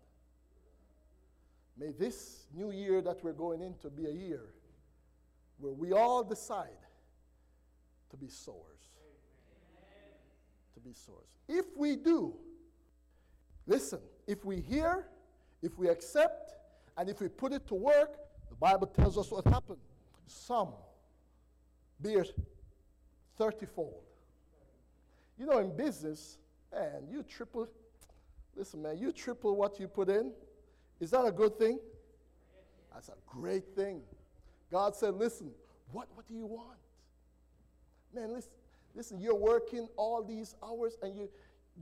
[1.78, 4.50] May this new year that we're going into be a year
[5.58, 6.70] where we all decide
[8.12, 8.60] to be sowers.
[10.74, 11.28] To be sowers.
[11.48, 12.34] If we do,
[13.68, 15.08] listen, if we hear,
[15.62, 16.54] if we accept,
[16.98, 18.18] and if we put it to work,
[18.50, 19.80] the Bible tells us what happened.
[20.28, 20.70] Some
[22.00, 22.26] bear
[23.38, 24.04] 30 fold.
[25.38, 26.38] You know, in business,
[26.74, 27.68] man, you triple,
[28.56, 30.32] listen, man, you triple what you put in.
[31.00, 31.80] Is that a good thing?
[32.94, 34.02] That's a great thing.
[34.72, 35.52] God said, listen,
[35.92, 36.78] what, what do you want?
[38.14, 38.52] Man, listen,
[38.96, 41.30] listen, you're working all these hours and you,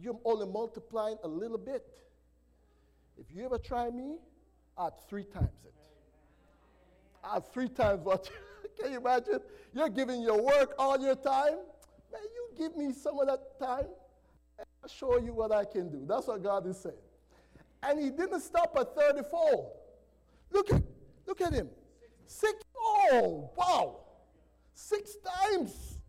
[0.01, 1.85] you're only multiplying a little bit.
[3.17, 4.15] If you ever try me,
[4.79, 5.73] add three times it.
[7.23, 8.29] Add three times what.
[8.81, 9.39] Can you imagine?
[9.73, 11.57] You're giving your work all your time.
[12.11, 13.85] Man, you give me some of that time.
[14.57, 16.03] And I'll show you what I can do.
[16.07, 16.95] That's what God is saying.
[17.85, 19.71] And he didn't stop at 30 fold.
[20.51, 20.81] Look at,
[21.27, 21.69] look at him.
[22.25, 23.99] Six, oh, wow.
[24.73, 25.99] Six times.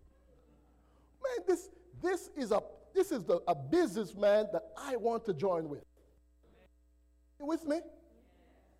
[1.22, 1.68] Man, this,
[2.03, 2.61] this is a
[2.95, 5.83] this is the, a businessman that I want to join with.
[7.41, 7.81] You with me?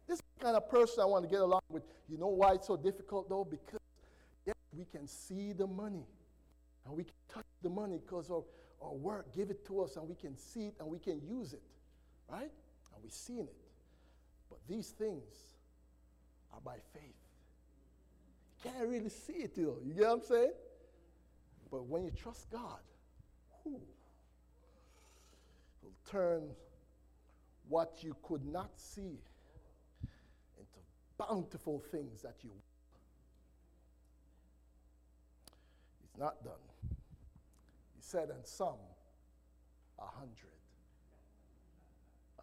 [0.07, 1.83] This kind of person I want to get along with.
[2.09, 3.45] You know why it's so difficult though?
[3.45, 3.81] Because
[4.47, 6.07] yes, we can see the money
[6.87, 8.45] and we can touch the money because our,
[8.81, 11.53] our work give it to us and we can see it and we can use
[11.53, 11.63] it.
[12.29, 12.53] Right?
[13.05, 13.55] We've seen it.
[14.49, 15.35] But these things
[16.55, 17.03] are by faith.
[18.65, 19.77] You can't really see it though.
[19.85, 20.53] You get what I'm saying?
[21.71, 22.81] But when you trust God,
[23.63, 23.79] whew,
[25.83, 26.45] He'll turn
[27.69, 29.19] what you could not see
[30.57, 30.79] into
[31.19, 32.51] bountiful things that you
[36.05, 36.55] It's not done.
[37.95, 38.79] He said, and some
[39.99, 40.64] a hundred.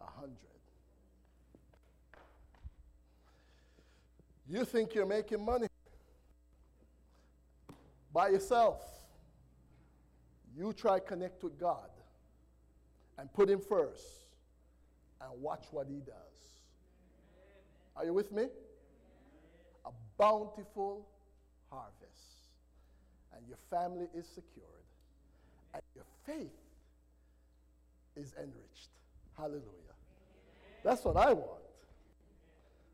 [0.02, 0.36] A hundred.
[4.48, 5.68] You think you're making money
[8.12, 8.82] by yourself.
[10.54, 11.88] You try connect with God
[13.18, 14.04] and put him first
[15.20, 16.32] and watch what he does.
[17.96, 18.44] Are you with me?
[19.86, 21.06] A bountiful
[21.70, 22.02] harvest.
[23.34, 24.66] And your family is secured.
[25.72, 26.52] And your faith
[28.16, 28.90] is enriched.
[29.36, 29.91] Hallelujah.
[30.84, 31.60] That's what I want.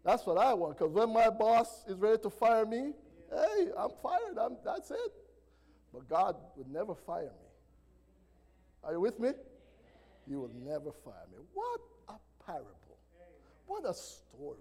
[0.05, 0.79] That's what I want.
[0.79, 2.93] Because when my boss is ready to fire me,
[3.31, 4.39] hey, I'm fired.
[4.41, 5.13] I'm, that's it.
[5.93, 7.49] But God would never fire me.
[8.85, 9.31] Are you with me?
[10.29, 11.39] He will never fire me.
[11.55, 12.99] What a parable.
[13.67, 14.59] What a story.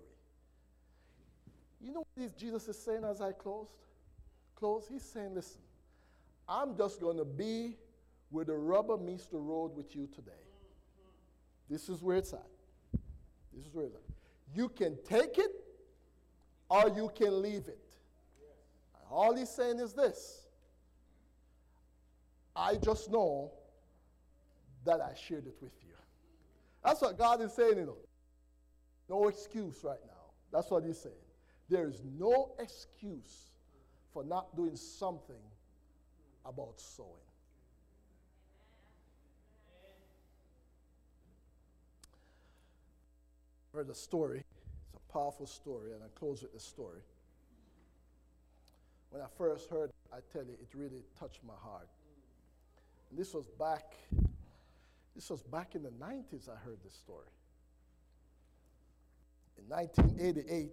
[1.80, 3.72] You know what Jesus is saying as I closed?
[4.56, 4.88] Close?
[4.90, 5.62] He's saying, listen,
[6.50, 7.78] I'm just going to be
[8.30, 10.32] where the rubber meets the road with you today.
[11.70, 12.48] This is where it's at.
[13.58, 13.88] This is where.
[14.54, 15.52] You can take it
[16.70, 17.80] or you can leave it.
[19.10, 20.48] All he's saying is this
[22.56, 23.52] I just know
[24.86, 25.94] that I shared it with you.
[26.84, 27.98] That's what God is saying, you know.
[29.10, 30.32] No excuse right now.
[30.52, 31.16] That's what he's saying.
[31.70, 33.52] There is no excuse
[34.14, 35.36] for not doing something
[36.46, 37.27] about sowing.
[43.78, 44.40] Heard a story.
[44.40, 47.02] It's a powerful story, and I close with this story.
[49.12, 51.88] When I first heard, I tell you, it really touched my heart.
[53.12, 53.94] And this was back.
[55.14, 56.50] This was back in the 90s.
[56.50, 57.28] I heard this story.
[59.60, 60.72] In 1988,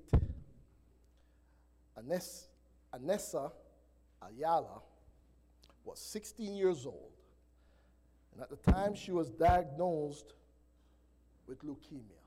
[2.95, 3.51] Anissa
[4.23, 4.81] Ayala
[5.85, 7.13] was 16 years old.
[8.33, 10.33] And at the time she was diagnosed
[11.47, 12.24] with leukemia.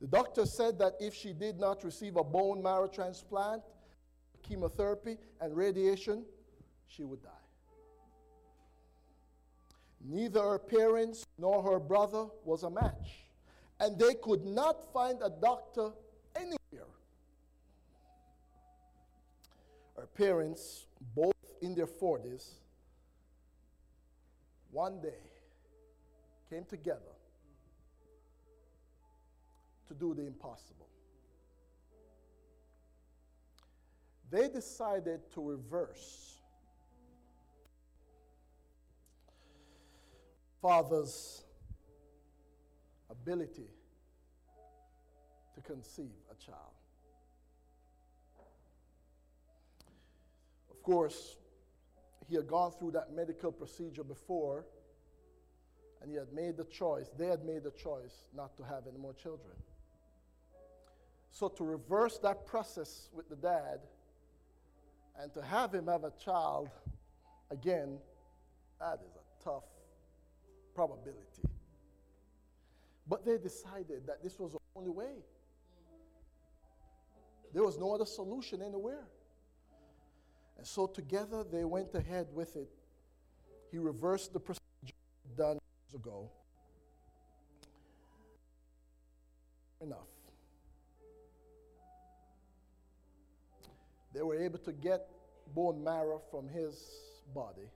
[0.00, 3.62] The doctor said that if she did not receive a bone marrow transplant,
[4.42, 6.24] chemotherapy, and radiation,
[6.86, 7.30] she would die.
[10.06, 13.24] Neither her parents nor her brother was a match,
[13.80, 15.90] and they could not find a doctor
[16.36, 16.58] anywhere.
[19.96, 21.32] Her parents, both
[21.62, 22.50] in their 40s,
[24.70, 25.30] one day
[26.50, 27.13] came together
[29.88, 30.88] to do the impossible.
[34.30, 36.38] They decided to reverse
[40.60, 41.44] father's
[43.10, 43.68] ability
[45.54, 46.58] to conceive a child.
[50.70, 51.36] Of course,
[52.28, 54.64] he had gone through that medical procedure before,
[56.00, 58.98] and he had made the choice, they had made the choice not to have any
[58.98, 59.54] more children.
[61.34, 63.80] So, to reverse that process with the dad
[65.20, 66.70] and to have him have a child,
[67.50, 67.98] again,
[68.78, 69.64] that is a tough
[70.76, 71.42] probability.
[73.08, 75.24] But they decided that this was the only way.
[77.52, 79.08] There was no other solution anywhere.
[80.56, 82.68] And so together they went ahead with it.
[83.72, 84.94] He reversed the procedure
[85.36, 86.30] done years ago.
[89.80, 90.06] Enough.
[94.14, 95.08] They were able to get
[95.54, 96.80] bone marrow from his
[97.34, 97.68] body.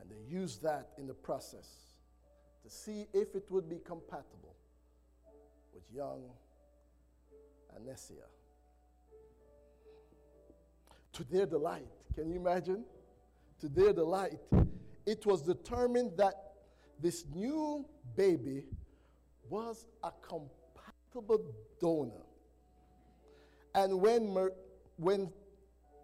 [0.00, 1.68] And they used that in the process
[2.64, 4.56] to see if it would be compatible
[5.74, 6.22] with young
[7.76, 8.26] Anesia
[11.12, 11.86] to their delight.
[12.14, 12.84] Can you imagine?
[13.60, 14.38] To their delight,
[15.06, 16.34] it was determined that
[17.00, 17.84] this new
[18.16, 18.64] baby
[19.48, 21.44] was a compatible
[21.80, 22.24] donor.
[23.74, 24.50] And when,
[24.96, 25.30] when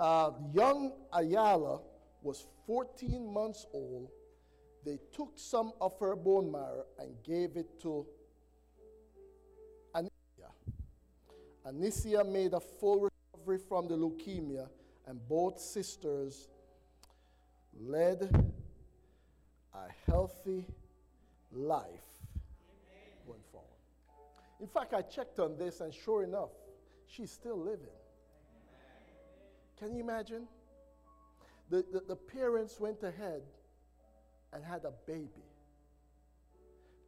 [0.01, 1.81] uh, young Ayala
[2.23, 4.11] was 14 months old,
[4.85, 8.07] they took some of her bone marrow and gave it to
[9.95, 10.51] Anicia.
[11.67, 14.69] Anicia made a full recovery from the leukemia
[15.07, 16.49] and both sisters
[17.81, 18.31] led
[19.75, 20.65] a healthy
[21.53, 23.09] life Amen.
[23.27, 23.69] going forward.
[24.61, 26.51] In fact, I checked on this, and sure enough,
[27.09, 27.87] she's still living.
[29.79, 30.47] Can you imagine?
[31.71, 33.43] The, the, the parents went ahead
[34.53, 35.45] and had a baby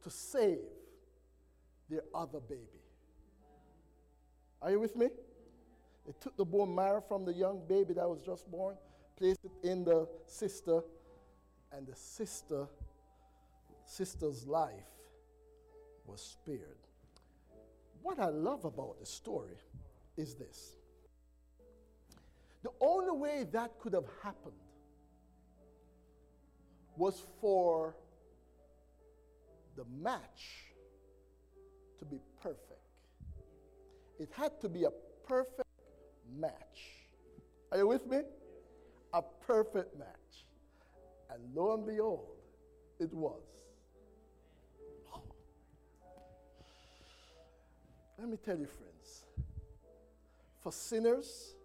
[0.03, 0.59] to save
[1.89, 2.61] their other baby.
[4.61, 5.07] Are you with me?
[6.05, 8.75] They took the bone marrow from the young baby that was just born,
[9.17, 10.81] placed it in the sister,
[11.71, 12.67] and the sister,
[13.85, 14.71] sister's life
[16.05, 16.77] was spared.
[18.01, 19.57] What I love about the story
[20.21, 20.75] is this.
[22.63, 24.53] The only way that could have happened
[26.95, 27.95] was for
[29.75, 30.65] the match
[31.97, 32.67] to be perfect.
[34.19, 34.91] It had to be a
[35.27, 35.67] perfect
[36.39, 36.51] match.
[37.71, 38.19] Are you with me?
[39.13, 40.45] A perfect match.
[41.31, 42.37] And lo and behold,
[42.99, 43.41] it was.
[48.19, 48.90] Let me tell you, friends,
[50.61, 51.55] for sinners,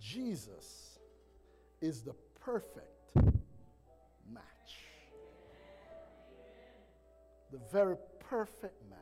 [0.00, 0.98] Jesus
[1.80, 3.16] is the perfect
[4.32, 4.42] match.
[7.52, 8.98] The very perfect match.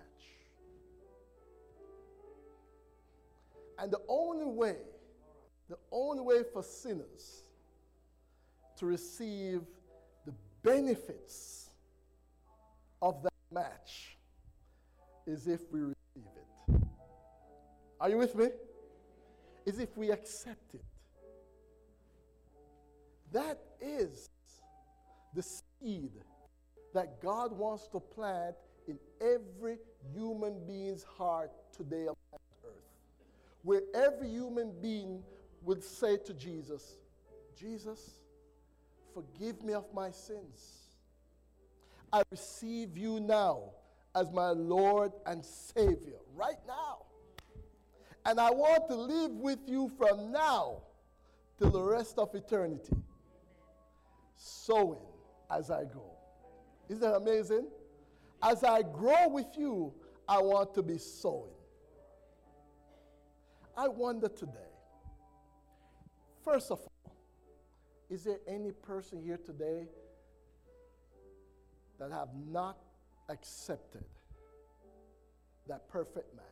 [3.78, 4.76] And the only way,
[5.68, 7.42] the only way for sinners
[8.76, 9.62] to receive
[10.24, 11.70] the benefits
[13.02, 14.16] of that match
[15.26, 15.94] is if we.
[18.00, 18.48] Are you with me?
[19.66, 20.84] Is if we accept it.
[23.32, 24.28] That is
[25.34, 26.12] the seed
[26.92, 28.54] that God wants to plant
[28.86, 29.78] in every
[30.14, 32.40] human being's heart today on earth.
[33.62, 35.22] where every human being
[35.62, 36.98] would say to Jesus,
[37.58, 38.20] Jesus,
[39.14, 40.90] forgive me of my sins.
[42.12, 43.70] I receive you now
[44.14, 46.98] as my Lord and Savior, right now.
[48.26, 50.82] And I want to live with you from now
[51.58, 52.96] till the rest of eternity,
[54.36, 54.98] sowing
[55.50, 56.10] as I go.
[56.88, 57.68] Isn't that amazing?
[58.42, 59.92] As I grow with you,
[60.28, 61.52] I want to be sowing.
[63.76, 64.52] I wonder today,
[66.44, 67.12] first of all,
[68.08, 69.88] is there any person here today
[71.98, 72.76] that have not
[73.28, 74.04] accepted
[75.66, 76.44] that perfect match,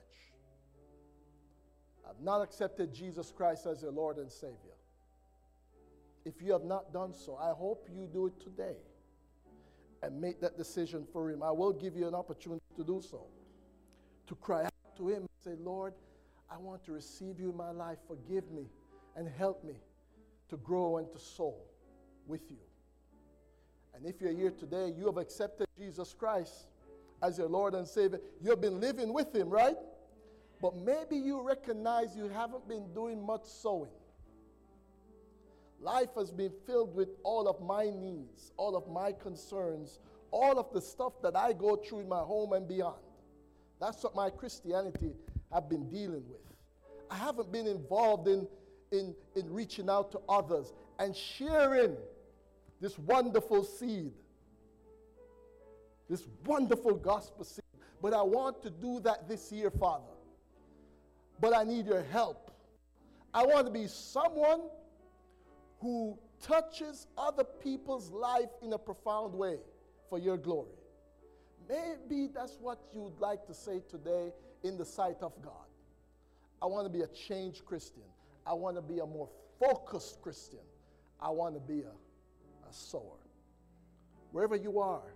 [2.06, 4.56] have not accepted Jesus Christ as your Lord and Savior.
[6.24, 8.76] If you have not done so, I hope you do it today
[10.02, 11.42] and make that decision for Him.
[11.42, 13.26] I will give you an opportunity to do so,
[14.26, 15.94] to cry out to Him and say, Lord,
[16.50, 17.98] I want to receive you in my life.
[18.06, 18.66] Forgive me
[19.16, 19.74] and help me
[20.48, 21.64] to grow and to soul
[22.26, 22.58] with you.
[23.94, 26.66] And if you're here today, you have accepted Jesus Christ
[27.22, 28.20] as your Lord and Savior.
[28.42, 29.76] You have been living with Him, right?
[30.62, 33.90] But maybe you recognize you haven't been doing much sowing.
[35.80, 39.98] Life has been filled with all of my needs, all of my concerns,
[40.30, 43.02] all of the stuff that I go through in my home and beyond.
[43.80, 45.14] That's what my Christianity
[45.52, 46.38] have been dealing with.
[47.10, 48.46] I haven't been involved in,
[48.92, 51.96] in, in reaching out to others and sharing
[52.80, 54.12] this wonderful seed,
[56.08, 57.64] this wonderful gospel seed.
[58.00, 60.04] But I want to do that this year, Father.
[61.40, 62.50] But I need your help.
[63.34, 64.62] I want to be someone
[65.80, 69.58] who touches other people's life in a profound way
[70.08, 70.76] for your glory.
[71.68, 75.66] Maybe that's what you'd like to say today in the sight of God.
[76.60, 78.02] I want to be a changed Christian.
[78.46, 79.28] I want to be a more
[79.58, 80.60] focused Christian.
[81.20, 83.18] I want to be a, a sower.
[84.32, 85.14] Wherever you are,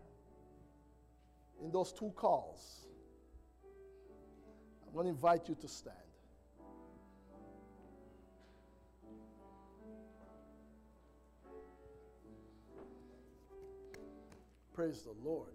[1.62, 2.86] in those two calls,
[4.86, 5.96] I'm going to invite you to stand.
[14.76, 15.48] Praise the Lord.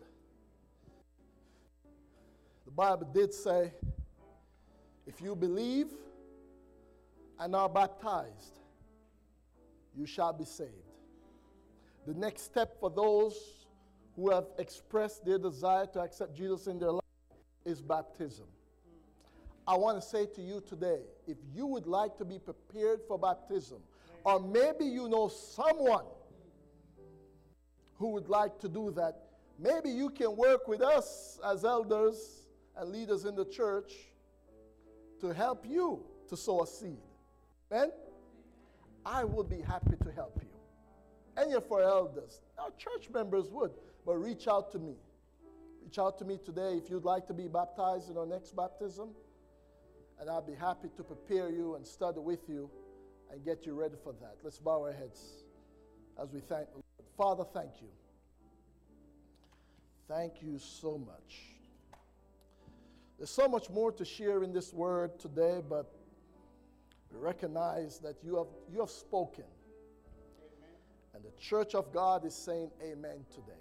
[2.65, 3.71] The Bible did say,
[5.05, 5.89] if you believe
[7.39, 8.57] and are baptized,
[9.95, 10.71] you shall be saved.
[12.07, 13.67] The next step for those
[14.15, 17.03] who have expressed their desire to accept Jesus in their life
[17.63, 18.47] is baptism.
[19.67, 23.19] I want to say to you today if you would like to be prepared for
[23.19, 23.83] baptism,
[24.23, 26.05] or maybe you know someone
[28.01, 29.13] who would like to do that,
[29.59, 33.93] maybe you can work with us as elders and leaders in the church
[35.19, 36.97] to help you to sow a seed.
[37.71, 37.91] Amen?
[39.05, 40.49] I would be happy to help you.
[41.41, 43.71] Any of our elders, our church members would,
[44.03, 44.95] but reach out to me.
[45.83, 49.09] Reach out to me today if you'd like to be baptized in our next baptism,
[50.19, 52.69] and I'll be happy to prepare you and study with you
[53.31, 54.37] and get you ready for that.
[54.43, 55.21] Let's bow our heads
[56.21, 56.90] as we thank the Lord.
[57.21, 57.89] Father, thank you.
[60.07, 61.37] Thank you so much.
[63.19, 65.93] There's so much more to share in this word today, but
[67.11, 69.43] we recognize that you have, you have spoken.
[70.39, 70.73] Amen.
[71.13, 73.53] And the church of God is saying amen today.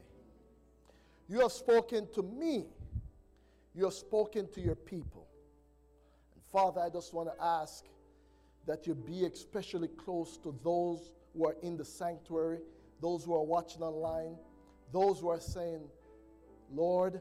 [1.28, 2.64] You have spoken to me.
[3.74, 5.26] You have spoken to your people.
[6.34, 7.84] And Father, I just want to ask
[8.66, 12.60] that you be especially close to those who are in the sanctuary
[13.00, 14.36] those who are watching online,
[14.92, 15.82] those who are saying,
[16.72, 17.20] Lord,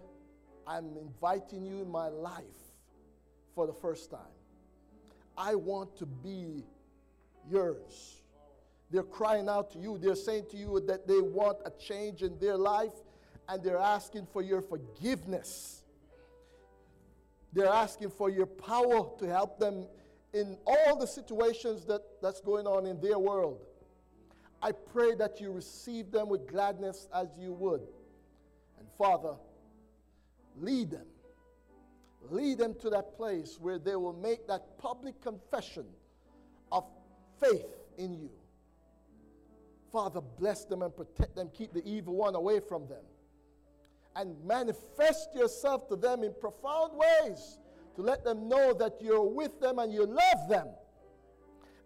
[0.68, 2.44] I'm inviting you in my life
[3.56, 4.36] for the first time.
[5.38, 6.66] I want to be
[7.50, 8.22] yours.
[8.92, 9.98] They're crying out to you.
[9.98, 12.94] They're saying to you that they want a change in their life
[13.48, 15.84] and they're asking for your forgiveness.
[17.54, 19.88] They're asking for your power to help them
[20.34, 23.60] in all the situations that, that's going on in their world.
[24.62, 27.82] I pray that you receive them with gladness as you would.
[28.78, 29.36] And Father,
[30.60, 31.06] lead them.
[32.30, 35.86] Lead them to that place where they will make that public confession
[36.72, 36.84] of
[37.40, 37.66] faith
[37.98, 38.30] in you.
[39.92, 41.50] Father, bless them and protect them.
[41.54, 43.04] Keep the evil one away from them.
[44.16, 47.60] And manifest yourself to them in profound ways
[47.96, 50.68] to let them know that you're with them and you love them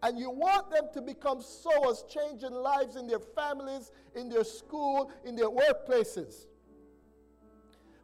[0.03, 5.09] and you want them to become sowers, changing lives in their families, in their school,
[5.23, 6.45] in their workplaces.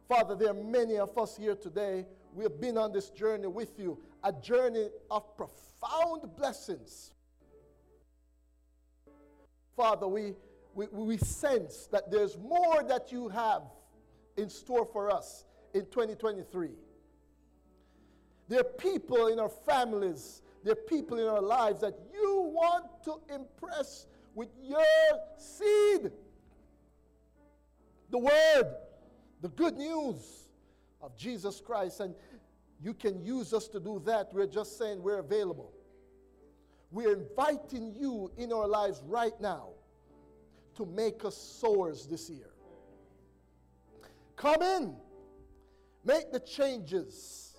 [0.08, 2.06] Father, there are many of us here today.
[2.34, 7.12] We have been on this journey with you, a journey of profound blessings.
[9.76, 10.34] Father, we,
[10.74, 13.62] we, we sense that there's more that you have
[14.38, 15.44] in store for us
[15.74, 16.70] in 2023.
[18.48, 22.86] There are people in our families there are people in our lives that you want
[23.04, 24.84] to impress with your
[25.38, 26.10] seed.
[28.10, 28.74] The word,
[29.40, 30.48] the good news
[31.00, 32.00] of Jesus Christ.
[32.00, 32.14] And
[32.82, 34.32] you can use us to do that.
[34.32, 35.72] We're just saying we're available.
[36.90, 39.68] We're inviting you in our lives right now
[40.76, 42.50] to make us sowers this year.
[44.36, 44.94] Come in.
[46.04, 47.49] Make the changes.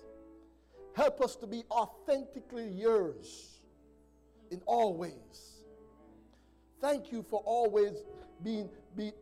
[0.94, 3.60] Help us to be authentically yours
[4.50, 5.64] in all ways.
[6.80, 8.04] Thank you for always
[8.44, 9.12] being, be,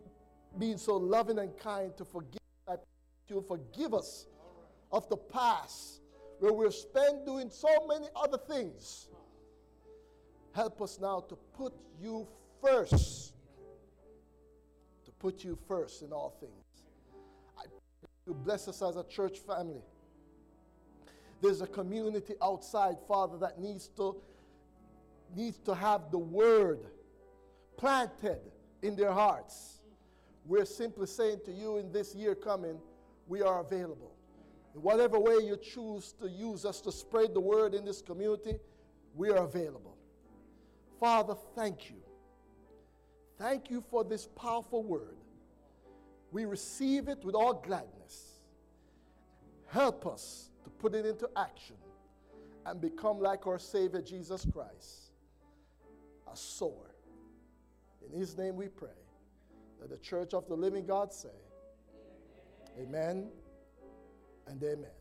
[0.58, 2.40] being so loving and kind to forgive.
[2.68, 2.74] I
[3.28, 4.26] You forgive us
[4.90, 6.00] of the past
[6.40, 9.08] where we're spent doing so many other things.
[10.52, 12.26] Help us now to put you
[12.60, 13.34] first.
[15.04, 16.82] To put you first in all things.
[17.56, 19.82] I pray you bless us as a church family.
[21.40, 24.16] There's a community outside, Father, that needs to
[25.36, 26.80] needs to have the word
[27.76, 28.40] planted
[28.82, 29.80] in their hearts.
[30.44, 32.78] We're simply saying to you in this year coming,
[33.28, 34.12] we are available.
[34.74, 38.54] In whatever way you choose to use us to spread the word in this community,
[39.14, 39.96] we are available.
[40.98, 41.96] Father, thank you.
[43.38, 45.16] Thank you for this powerful word.
[46.30, 48.40] We receive it with all gladness.
[49.66, 51.76] Help us to put it into action
[52.66, 55.12] and become like our Savior Jesus Christ,
[56.30, 56.94] a sower.
[58.06, 58.88] In His name we pray.
[59.80, 61.28] That the church of the living God say,
[62.78, 63.28] Amen
[64.46, 64.99] and amen.